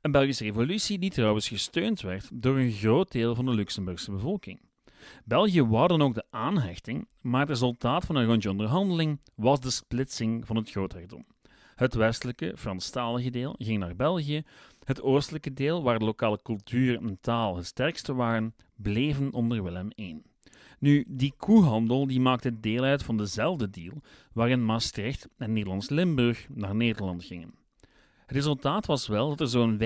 Een 0.00 0.10
Belgische 0.10 0.44
Revolutie 0.44 0.98
die 0.98 1.10
trouwens 1.10 1.48
gesteund 1.48 2.00
werd 2.00 2.28
door 2.32 2.58
een 2.58 2.72
groot 2.72 3.12
deel 3.12 3.34
van 3.34 3.44
de 3.44 3.54
Luxemburgse 3.54 4.10
bevolking. 4.10 4.60
België 5.24 5.62
wou 5.62 5.88
dan 5.88 6.02
ook 6.02 6.14
de 6.14 6.24
aanhechting, 6.30 7.08
maar 7.20 7.40
het 7.40 7.48
resultaat 7.48 8.04
van 8.04 8.16
een 8.16 8.26
rondje 8.26 8.50
onderhandeling 8.50 9.20
was 9.34 9.60
de 9.60 9.70
splitsing 9.70 10.46
van 10.46 10.56
het 10.56 10.70
groothertogdom. 10.70 11.26
Het 11.74 11.94
westelijke, 11.94 12.52
Franstalige 12.56 13.30
deel 13.30 13.54
ging 13.58 13.78
naar 13.78 13.96
België, 13.96 14.42
het 14.84 15.02
oostelijke 15.02 15.52
deel, 15.52 15.82
waar 15.82 15.98
de 15.98 16.04
lokale 16.04 16.42
cultuur 16.42 16.96
en 16.96 17.18
taal 17.20 17.56
het 17.56 17.66
sterkste 17.66 18.14
waren, 18.14 18.54
bleven 18.76 19.32
onder 19.32 19.62
Willem 19.62 19.90
I. 19.96 20.22
Nu, 20.78 21.04
die 21.08 21.34
koehandel 21.36 22.06
die 22.06 22.20
maakte 22.20 22.60
deel 22.60 22.82
uit 22.82 23.02
van 23.02 23.16
dezelfde 23.16 23.70
deal 23.70 24.02
waarin 24.32 24.64
Maastricht 24.64 25.28
en 25.36 25.52
Nederlands-Limburg 25.52 26.46
naar 26.48 26.74
Nederland 26.74 27.24
gingen. 27.24 27.59
Resultaat 28.30 28.86
was 28.86 29.06
wel 29.06 29.28
dat 29.28 29.40
er 29.40 29.48
zo'n 29.48 29.78
65% 29.78 29.82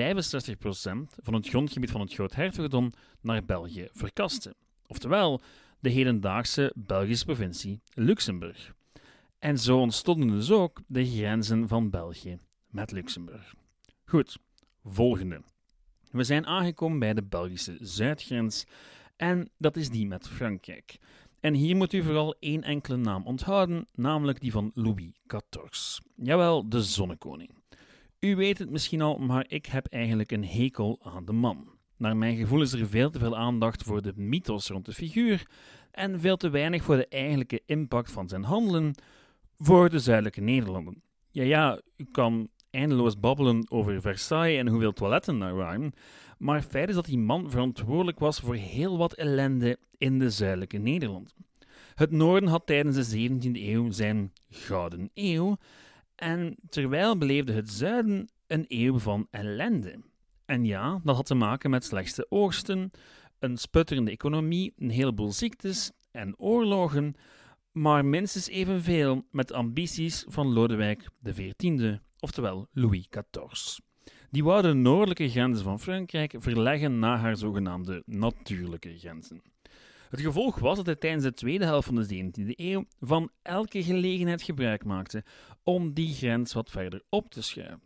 van 1.21 1.33
het 1.33 1.47
grondgebied 1.47 1.91
van 1.91 2.01
het 2.01 2.13
Groot-Hertogdom 2.13 2.91
naar 3.21 3.45
België 3.45 3.87
verkaste 3.91 4.55
oftewel 4.87 5.41
de 5.79 5.89
hedendaagse 5.89 6.73
Belgische 6.75 7.25
provincie 7.25 7.81
Luxemburg. 7.93 8.73
En 9.39 9.57
zo 9.59 9.79
ontstonden 9.79 10.29
dus 10.29 10.51
ook 10.51 10.81
de 10.87 11.05
grenzen 11.05 11.67
van 11.67 11.89
België 11.89 12.39
met 12.69 12.91
Luxemburg. 12.91 13.53
Goed, 14.05 14.37
volgende. 14.83 15.41
We 16.11 16.23
zijn 16.23 16.45
aangekomen 16.45 16.99
bij 16.99 17.13
de 17.13 17.23
Belgische 17.23 17.77
zuidgrens 17.79 18.65
en 19.15 19.49
dat 19.57 19.75
is 19.75 19.89
die 19.89 20.07
met 20.07 20.27
Frankrijk. 20.27 20.97
En 21.39 21.53
hier 21.53 21.75
moet 21.75 21.93
u 21.93 22.03
vooral 22.03 22.35
één 22.39 22.63
enkele 22.63 22.97
naam 22.97 23.25
onthouden, 23.25 23.87
namelijk 23.93 24.39
die 24.41 24.51
van 24.51 24.71
Louis 24.73 25.11
XIV. 25.27 25.99
Jawel, 26.15 26.69
de 26.69 26.81
zonnekoning. 26.83 27.63
U 28.25 28.35
weet 28.35 28.57
het 28.57 28.69
misschien 28.69 29.01
al, 29.01 29.17
maar 29.17 29.45
ik 29.47 29.65
heb 29.65 29.87
eigenlijk 29.87 30.31
een 30.31 30.45
hekel 30.45 30.99
aan 31.03 31.25
de 31.25 31.31
man. 31.31 31.67
Naar 31.97 32.17
mijn 32.17 32.37
gevoel 32.37 32.61
is 32.61 32.73
er 32.73 32.87
veel 32.87 33.09
te 33.09 33.19
veel 33.19 33.37
aandacht 33.37 33.83
voor 33.83 34.01
de 34.01 34.13
mythos 34.15 34.67
rond 34.67 34.85
de 34.85 34.93
figuur 34.93 35.47
en 35.91 36.19
veel 36.19 36.37
te 36.37 36.49
weinig 36.49 36.83
voor 36.83 36.95
de 36.95 37.07
eigenlijke 37.07 37.61
impact 37.65 38.11
van 38.11 38.27
zijn 38.27 38.43
handelen 38.43 38.95
voor 39.57 39.89
de 39.89 39.99
zuidelijke 39.99 40.41
Nederlanden. 40.41 41.01
Ja, 41.31 41.43
ja, 41.43 41.81
u 41.97 42.05
kan 42.11 42.49
eindeloos 42.69 43.19
babbelen 43.19 43.71
over 43.71 44.01
Versailles 44.01 44.59
en 44.59 44.67
hoeveel 44.67 44.93
toiletten 44.93 45.39
daar 45.39 45.55
waren, 45.55 45.93
maar 46.37 46.61
feit 46.61 46.89
is 46.89 46.95
dat 46.95 47.05
die 47.05 47.17
man 47.17 47.51
verantwoordelijk 47.51 48.19
was 48.19 48.39
voor 48.39 48.55
heel 48.55 48.97
wat 48.97 49.13
ellende 49.13 49.77
in 49.97 50.19
de 50.19 50.29
zuidelijke 50.29 50.77
Nederlanden. 50.77 51.33
Het 51.95 52.11
noorden 52.11 52.49
had 52.49 52.65
tijdens 52.65 53.09
de 53.09 53.29
17e 53.29 53.51
eeuw 53.53 53.91
zijn 53.91 54.31
gouden 54.49 55.09
eeuw, 55.13 55.57
en 56.15 56.55
terwijl 56.69 57.17
beleefde 57.17 57.53
het 57.53 57.71
zuiden 57.71 58.29
een 58.47 58.65
eeuw 58.67 58.99
van 58.99 59.27
ellende. 59.31 59.99
En 60.45 60.65
ja, 60.65 60.99
dat 61.03 61.15
had 61.15 61.25
te 61.25 61.35
maken 61.35 61.69
met 61.69 61.85
slechte 61.85 62.25
oogsten, 62.29 62.91
een 63.39 63.57
sputterende 63.57 64.11
economie, 64.11 64.73
een 64.77 64.89
heleboel 64.89 65.31
ziektes 65.31 65.91
en 66.11 66.39
oorlogen, 66.39 67.15
maar 67.71 68.05
minstens 68.05 68.47
evenveel 68.47 69.23
met 69.31 69.51
ambities 69.51 70.25
van 70.27 70.53
Lodewijk 70.53 71.09
XIV, 71.23 71.97
oftewel 72.19 72.67
Louis 72.71 73.07
XIV. 73.09 73.77
Die 74.29 74.43
wou 74.43 74.61
de 74.61 74.73
noordelijke 74.73 75.29
grenzen 75.29 75.63
van 75.63 75.79
Frankrijk 75.79 76.33
verleggen 76.37 76.99
naar 76.99 77.17
haar 77.17 77.37
zogenaamde 77.37 78.03
natuurlijke 78.05 78.97
grenzen. 78.97 79.41
Het 80.15 80.23
gevolg 80.23 80.59
was 80.59 80.77
dat 80.77 80.85
hij 80.85 80.95
tijdens 80.95 81.23
de 81.23 81.33
tweede 81.33 81.65
helft 81.65 81.87
van 81.87 81.95
de 81.95 82.31
17e 82.31 82.55
eeuw 82.55 82.85
van 82.99 83.29
elke 83.41 83.83
gelegenheid 83.83 84.41
gebruik 84.41 84.83
maakte 84.83 85.23
om 85.63 85.93
die 85.93 86.13
grens 86.13 86.53
wat 86.53 86.71
verder 86.71 87.03
op 87.09 87.29
te 87.29 87.41
schuiven, 87.41 87.81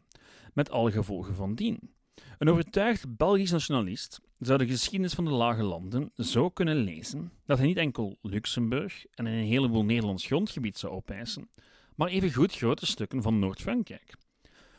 met 0.53 0.71
alle 0.71 0.91
gevolgen 0.91 1.35
van 1.35 1.55
dien. 1.55 1.93
Een 2.37 2.49
overtuigd 2.49 3.17
Belgisch 3.17 3.51
nationalist 3.51 4.19
zou 4.39 4.57
de 4.57 4.67
geschiedenis 4.67 5.13
van 5.13 5.25
de 5.25 5.31
Lage 5.31 5.63
Landen 5.63 6.11
zo 6.15 6.49
kunnen 6.49 6.75
lezen 6.75 7.31
dat 7.45 7.57
hij 7.57 7.67
niet 7.67 7.77
enkel 7.77 8.17
Luxemburg 8.21 9.05
en 9.13 9.25
een 9.25 9.45
heleboel 9.45 9.83
Nederlands 9.85 10.25
grondgebied 10.25 10.77
zou 10.77 10.93
opeisen, 10.93 11.49
maar 11.95 12.07
evengoed 12.07 12.55
grote 12.55 12.85
stukken 12.85 13.21
van 13.21 13.39
Noord-Frankrijk. 13.39 14.15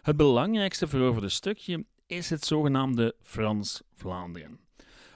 Het 0.03 0.17
belangrijkste 0.17 0.87
veroverde 0.87 1.29
stukje 1.29 1.85
is 2.07 2.31
het 2.31 2.45
zogenaamde 2.45 3.15
Frans-Vlaanderen. 3.21 4.70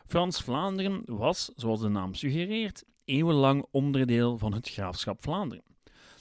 Frans-Vlaanderen 0.07 1.03
was, 1.07 1.53
zoals 1.57 1.81
de 1.81 1.89
naam 1.89 2.15
suggereert, 2.15 2.85
eeuwenlang 3.05 3.67
onderdeel 3.71 4.39
van 4.39 4.53
het 4.53 4.69
graafschap 4.69 5.23
Vlaanderen. 5.23 5.65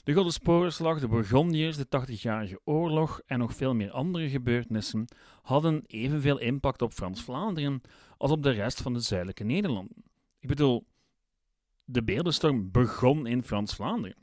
De 0.04 0.12
Goddesporenslag, 0.12 1.00
de 1.00 1.08
Bourgondiërs, 1.08 1.76
de 1.76 1.88
Tachtigjarige 1.88 2.60
Oorlog 2.64 3.20
en 3.26 3.38
nog 3.38 3.54
veel 3.54 3.74
meer 3.74 3.90
andere 3.90 4.28
gebeurtenissen 4.28 5.04
hadden 5.42 5.82
evenveel 5.86 6.38
impact 6.38 6.82
op 6.82 6.92
Frans-Vlaanderen 6.92 7.80
als 8.16 8.30
op 8.30 8.42
de 8.42 8.50
rest 8.50 8.82
van 8.82 8.92
de 8.92 9.00
zuidelijke 9.00 9.44
Nederlanden. 9.44 10.04
Ik 10.38 10.48
bedoel, 10.48 10.86
de 11.84 12.04
beeldenstorm 12.04 12.70
begon 12.70 13.26
in 13.26 13.42
Frans-Vlaanderen. 13.42 14.16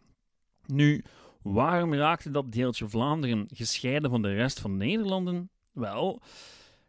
Nu, 0.66 1.04
waarom 1.42 1.94
raakte 1.94 2.32
dat 2.32 2.52
deeltje 2.52 2.88
Vlaanderen 2.88 3.46
gescheiden 3.54 4.10
van 4.10 4.22
de 4.22 4.34
rest 4.34 4.60
van 4.60 4.72
de 4.72 4.86
Nederlanden? 4.86 5.50
Wel, 5.72 6.22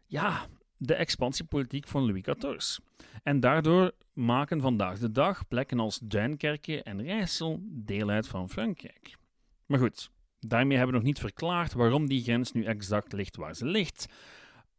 ja, 0.05 0.47
de 0.85 0.93
expansiepolitiek 0.93 1.87
van 1.87 2.05
Louis 2.05 2.21
XIV. 2.21 2.77
En 3.23 3.39
daardoor 3.39 3.91
maken 4.13 4.61
vandaag 4.61 4.99
de 4.99 5.11
dag 5.11 5.47
plekken 5.47 5.79
als 5.79 5.99
Duinkerke 6.03 6.83
en 6.83 7.03
Rijssel 7.03 7.59
deel 7.61 8.09
uit 8.09 8.27
van 8.27 8.49
Frankrijk. 8.49 9.15
Maar 9.65 9.79
goed, 9.79 10.09
daarmee 10.39 10.77
hebben 10.77 10.95
we 10.95 11.01
nog 11.01 11.09
niet 11.09 11.19
verklaard 11.19 11.73
waarom 11.73 12.07
die 12.07 12.23
grens 12.23 12.51
nu 12.51 12.63
exact 12.63 13.13
ligt 13.13 13.35
waar 13.35 13.55
ze 13.55 13.65
ligt, 13.65 14.05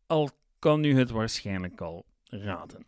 al 0.06 0.30
kan 0.58 0.84
u 0.84 0.98
het 0.98 1.10
waarschijnlijk 1.10 1.80
al 1.80 2.04
raden. 2.24 2.84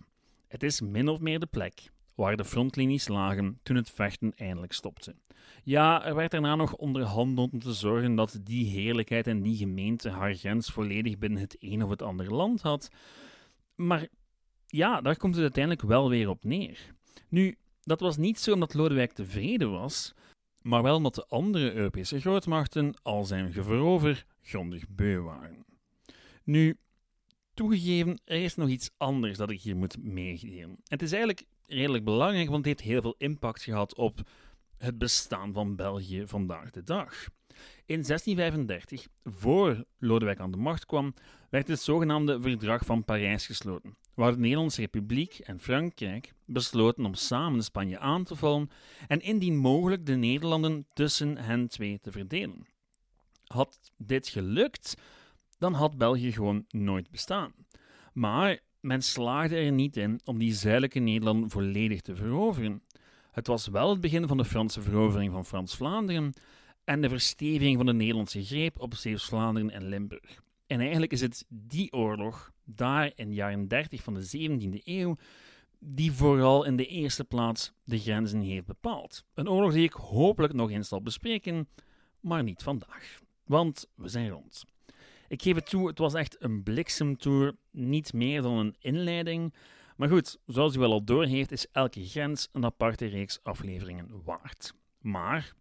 Het 0.49 0.63
is 0.63 0.81
min 0.81 1.09
of 1.09 1.21
meer 1.21 1.39
de 1.39 1.47
plek 1.47 1.91
waar 2.17 2.37
de 2.37 2.45
frontlinies 2.45 3.09
lagen 3.09 3.59
toen 3.63 3.77
het 3.77 3.91
vechten 3.91 4.33
eindelijk 4.37 4.73
stopte. 4.73 5.15
Ja, 5.63 6.05
er 6.05 6.15
werd 6.15 6.31
daarna 6.31 6.55
nog 6.55 6.75
onderhandeld 6.75 7.53
om 7.53 7.59
te 7.59 7.73
zorgen 7.73 8.15
dat 8.15 8.39
die 8.43 8.67
heerlijkheid 8.67 9.27
en 9.27 9.43
die 9.43 9.57
gemeente 9.57 10.11
haar 10.11 10.35
grens 10.35 10.71
volledig 10.71 11.19
binnen 11.19 11.41
het 11.41 11.57
een 11.59 11.83
of 11.83 11.91
het 11.91 12.03
andere 12.03 12.31
land 12.31 12.63
had. 12.63 12.91
Maar 13.75 14.09
ja, 14.67 15.01
daar 15.01 15.17
komt 15.17 15.35
het 15.35 15.43
uiteindelijk 15.43 15.83
wel 15.83 16.09
weer 16.09 16.29
op 16.29 16.45
neer. 16.45 16.95
Nu, 17.29 17.57
dat 17.83 18.01
was 18.01 18.17
niet 18.17 18.39
zo 18.39 18.53
omdat 18.53 18.75
Lodewijk 18.75 19.13
tevreden 19.13 19.71
was, 19.71 20.15
maar 20.63 20.83
wel 20.83 20.97
omdat 20.97 21.15
de 21.15 21.27
andere 21.29 21.73
Europese 21.73 22.21
grootmachten 22.21 22.95
al 23.03 23.25
zijn 23.25 23.53
geverover 23.53 24.27
grondig 24.43 24.89
beu 24.89 25.21
waren. 25.21 25.65
Nu, 26.45 26.77
toegegeven, 27.55 28.21
er 28.25 28.43
is 28.43 28.55
nog 28.55 28.69
iets 28.69 28.91
anders 28.97 29.39
dat 29.39 29.51
ik 29.51 29.61
hier 29.61 29.77
moet 29.77 30.03
meegeven. 30.03 30.77
Het 30.85 31.03
is 31.03 31.13
eigenlijk 31.13 31.47
redelijk 31.67 32.05
belangrijk, 32.05 32.49
want 32.51 32.65
het 32.65 32.67
heeft 32.67 32.91
heel 32.91 33.01
veel 33.01 33.15
impact 33.19 33.63
gehad 33.63 33.95
op 33.95 34.21
het 34.79 34.99
bestaan 34.99 35.53
van 35.53 35.77
België 35.77 36.27
vandaag 36.27 36.71
de 36.71 36.83
dag. 36.83 37.29
In 37.87 38.03
1635, 38.03 39.07
voor 39.25 39.85
Lodewijk 39.99 40.41
aan 40.41 40.51
de 40.51 40.57
macht 40.57 40.87
kwam, 40.87 41.15
werd 41.51 41.69
het 41.69 41.81
zogenaamde 41.81 42.41
Verdrag 42.41 42.85
van 42.85 43.05
Parijs 43.05 43.47
gesloten, 43.47 43.97
waar 44.15 44.33
de 44.33 44.39
Nederlandse 44.39 44.81
Republiek 44.81 45.39
en 45.39 45.61
Frankrijk 45.61 46.33
besloten 46.45 47.05
om 47.05 47.15
samen 47.15 47.63
Spanje 47.63 47.99
aan 47.99 48.25
te 48.25 48.37
vallen 48.37 48.71
en 49.07 49.21
indien 49.21 49.57
mogelijk 49.57 50.07
de 50.07 50.15
Nederlanden 50.15 50.87
tussen 50.93 51.37
hen 51.37 51.69
twee 51.69 51.99
te 52.01 52.11
verdelen. 52.13 52.67
Had 53.47 53.93
dit 53.97 54.29
gelukt, 54.29 54.95
dan 55.59 55.73
had 55.73 55.99
België 55.99 56.33
gewoon 56.33 56.65
nooit 56.69 57.11
bestaan. 57.11 57.53
Maar 58.13 58.61
men 58.87 59.03
slaagde 59.03 59.57
er 59.57 59.73
niet 59.73 59.97
in 59.97 60.21
om 60.25 60.39
die 60.39 60.55
zuidelijke 60.55 60.99
Nederlanden 60.99 61.51
volledig 61.51 62.01
te 62.01 62.17
veroveren. 62.17 62.83
Het 63.31 63.47
was 63.47 63.67
wel 63.67 63.91
het 63.91 64.01
begin 64.01 64.27
van 64.27 64.37
de 64.37 64.45
Franse 64.45 64.81
verovering 64.81 65.33
van 65.33 65.45
Frans-Vlaanderen 65.45 66.33
en 66.85 67.01
de 67.01 67.09
versteviging 67.09 67.77
van 67.77 67.87
de 67.87 67.93
Nederlandse 67.93 68.45
greep 68.45 68.81
op 68.81 68.95
Zeeuws-Vlaanderen 68.95 69.71
en 69.71 69.89
Limburg. 69.89 70.43
En 70.67 70.81
eigenlijk 70.81 71.13
is 71.13 71.21
het 71.21 71.45
die 71.49 71.93
oorlog, 71.93 72.53
daar 72.65 73.13
in 73.15 73.29
de 73.29 73.35
jaren 73.35 73.69
30 73.69 74.03
van 74.03 74.15
de 74.15 74.49
17e 74.51 74.83
eeuw, 74.85 75.17
die 75.79 76.13
vooral 76.13 76.65
in 76.65 76.77
de 76.77 76.87
eerste 76.87 77.25
plaats 77.25 77.73
de 77.85 77.99
grenzen 77.99 78.41
heeft 78.41 78.67
bepaald. 78.67 79.25
Een 79.35 79.49
oorlog 79.49 79.73
die 79.73 79.85
ik 79.85 79.93
hopelijk 79.93 80.53
nog 80.53 80.71
eens 80.71 80.89
zal 80.89 81.03
bespreken, 81.03 81.69
maar 82.21 82.43
niet 82.43 82.63
vandaag. 82.63 83.21
Want 83.45 83.87
we 83.95 84.09
zijn 84.09 84.29
rond. 84.29 84.65
Ik 85.29 85.43
geef 85.43 85.55
het 85.55 85.67
toe, 85.67 85.87
het 85.87 85.99
was 85.99 86.15
echt 86.15 86.37
een 86.39 86.63
bliksemtour, 86.63 87.57
niet 87.71 88.13
meer 88.13 88.43
dan 88.43 88.53
een 88.53 88.77
inleiding. 88.79 89.55
Maar 89.97 90.09
goed, 90.09 90.39
zoals 90.47 90.77
u 90.77 90.79
wel 90.79 90.93
al 90.93 91.05
doorheeft, 91.05 91.53
is 91.53 91.67
elke 91.73 92.07
grens 92.07 92.49
een 92.53 92.65
aparte 92.65 93.07
reeks 93.07 93.39
afleveringen 93.43 94.23
waard. 94.25 94.73
Maar 95.01 95.55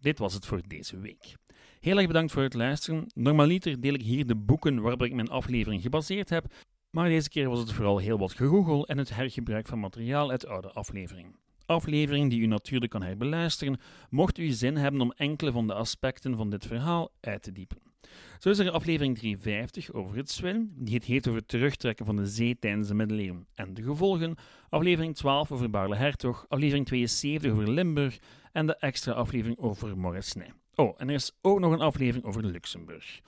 dit 0.00 0.18
was 0.18 0.34
het 0.34 0.46
voor 0.46 0.60
deze 0.66 0.98
week. 0.98 1.34
Heel 1.80 1.98
erg 1.98 2.06
bedankt 2.06 2.32
voor 2.32 2.42
het 2.42 2.54
luisteren. 2.54 3.06
Normaliter 3.14 3.80
deel 3.80 3.94
ik 3.94 4.02
hier 4.02 4.26
de 4.26 4.36
boeken 4.36 4.80
waarop 4.80 5.02
ik 5.02 5.14
mijn 5.14 5.28
aflevering 5.28 5.82
gebaseerd 5.82 6.28
heb, 6.28 6.52
maar 6.90 7.08
deze 7.08 7.28
keer 7.28 7.48
was 7.48 7.58
het 7.58 7.72
vooral 7.72 7.98
heel 7.98 8.18
wat 8.18 8.32
gegoogel 8.32 8.86
en 8.86 8.98
het 8.98 9.14
hergebruik 9.14 9.66
van 9.66 9.78
materiaal 9.78 10.30
uit 10.30 10.46
oude 10.46 10.70
afleveringen. 10.70 11.36
Afleveringen 11.66 12.28
die 12.28 12.40
u 12.40 12.46
natuurlijk 12.46 12.92
kan 12.92 13.02
herbeluisteren, 13.02 13.80
mocht 14.10 14.38
u 14.38 14.48
zin 14.50 14.76
hebben 14.76 15.00
om 15.00 15.12
enkele 15.12 15.52
van 15.52 15.66
de 15.66 15.74
aspecten 15.74 16.36
van 16.36 16.50
dit 16.50 16.66
verhaal 16.66 17.10
uit 17.20 17.42
te 17.42 17.52
diepen. 17.52 17.91
Zo 18.38 18.50
is 18.50 18.58
er 18.58 18.70
aflevering 18.70 19.18
350 19.18 19.92
over 19.92 20.16
het 20.16 20.30
zwin, 20.30 20.72
die 20.76 20.94
het 20.94 21.04
heeft 21.04 21.26
over 21.26 21.40
het 21.40 21.48
terugtrekken 21.48 22.06
van 22.06 22.16
de 22.16 22.26
zee 22.26 22.58
tijdens 22.58 22.88
de 22.88 22.94
middeleeuwen 22.94 23.46
en 23.54 23.74
de 23.74 23.82
gevolgen, 23.82 24.36
aflevering 24.68 25.16
12 25.16 25.52
over 25.52 25.70
Baarle 25.70 25.96
Hertog, 25.96 26.46
aflevering 26.48 26.86
72 26.86 27.52
over 27.52 27.70
Limburg 27.70 28.18
en 28.52 28.66
de 28.66 28.76
extra 28.76 29.12
aflevering 29.12 29.58
over 29.58 29.98
Moresnet. 29.98 30.54
Oh, 30.74 30.94
en 30.96 31.08
er 31.08 31.14
is 31.14 31.32
ook 31.40 31.60
nog 31.60 31.72
een 31.72 31.80
aflevering 31.80 32.24
over 32.24 32.44
Luxemburg. 32.44 33.20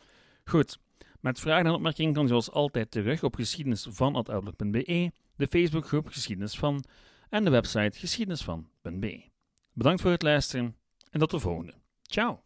Goed, 0.44 0.78
met 1.20 1.40
vragen 1.40 1.66
en 1.66 1.72
opmerkingen 1.72 2.12
kan 2.12 2.24
u 2.24 2.28
zoals 2.28 2.50
altijd 2.50 2.90
terug 2.90 3.22
op 3.22 3.34
geschiedenisvan.outlook.be, 3.34 5.12
de 5.36 5.46
Facebookgroep 5.46 6.08
Geschiedenis 6.08 6.56
van 6.56 6.84
en 7.28 7.44
de 7.44 7.50
website 7.50 7.98
geschiedenisvan.be. 7.98 9.24
Bedankt 9.72 10.00
voor 10.00 10.10
het 10.10 10.22
luisteren 10.22 10.76
en 11.10 11.20
tot 11.20 11.30
de 11.30 11.38
volgende. 11.38 11.74
Ciao! 12.02 12.43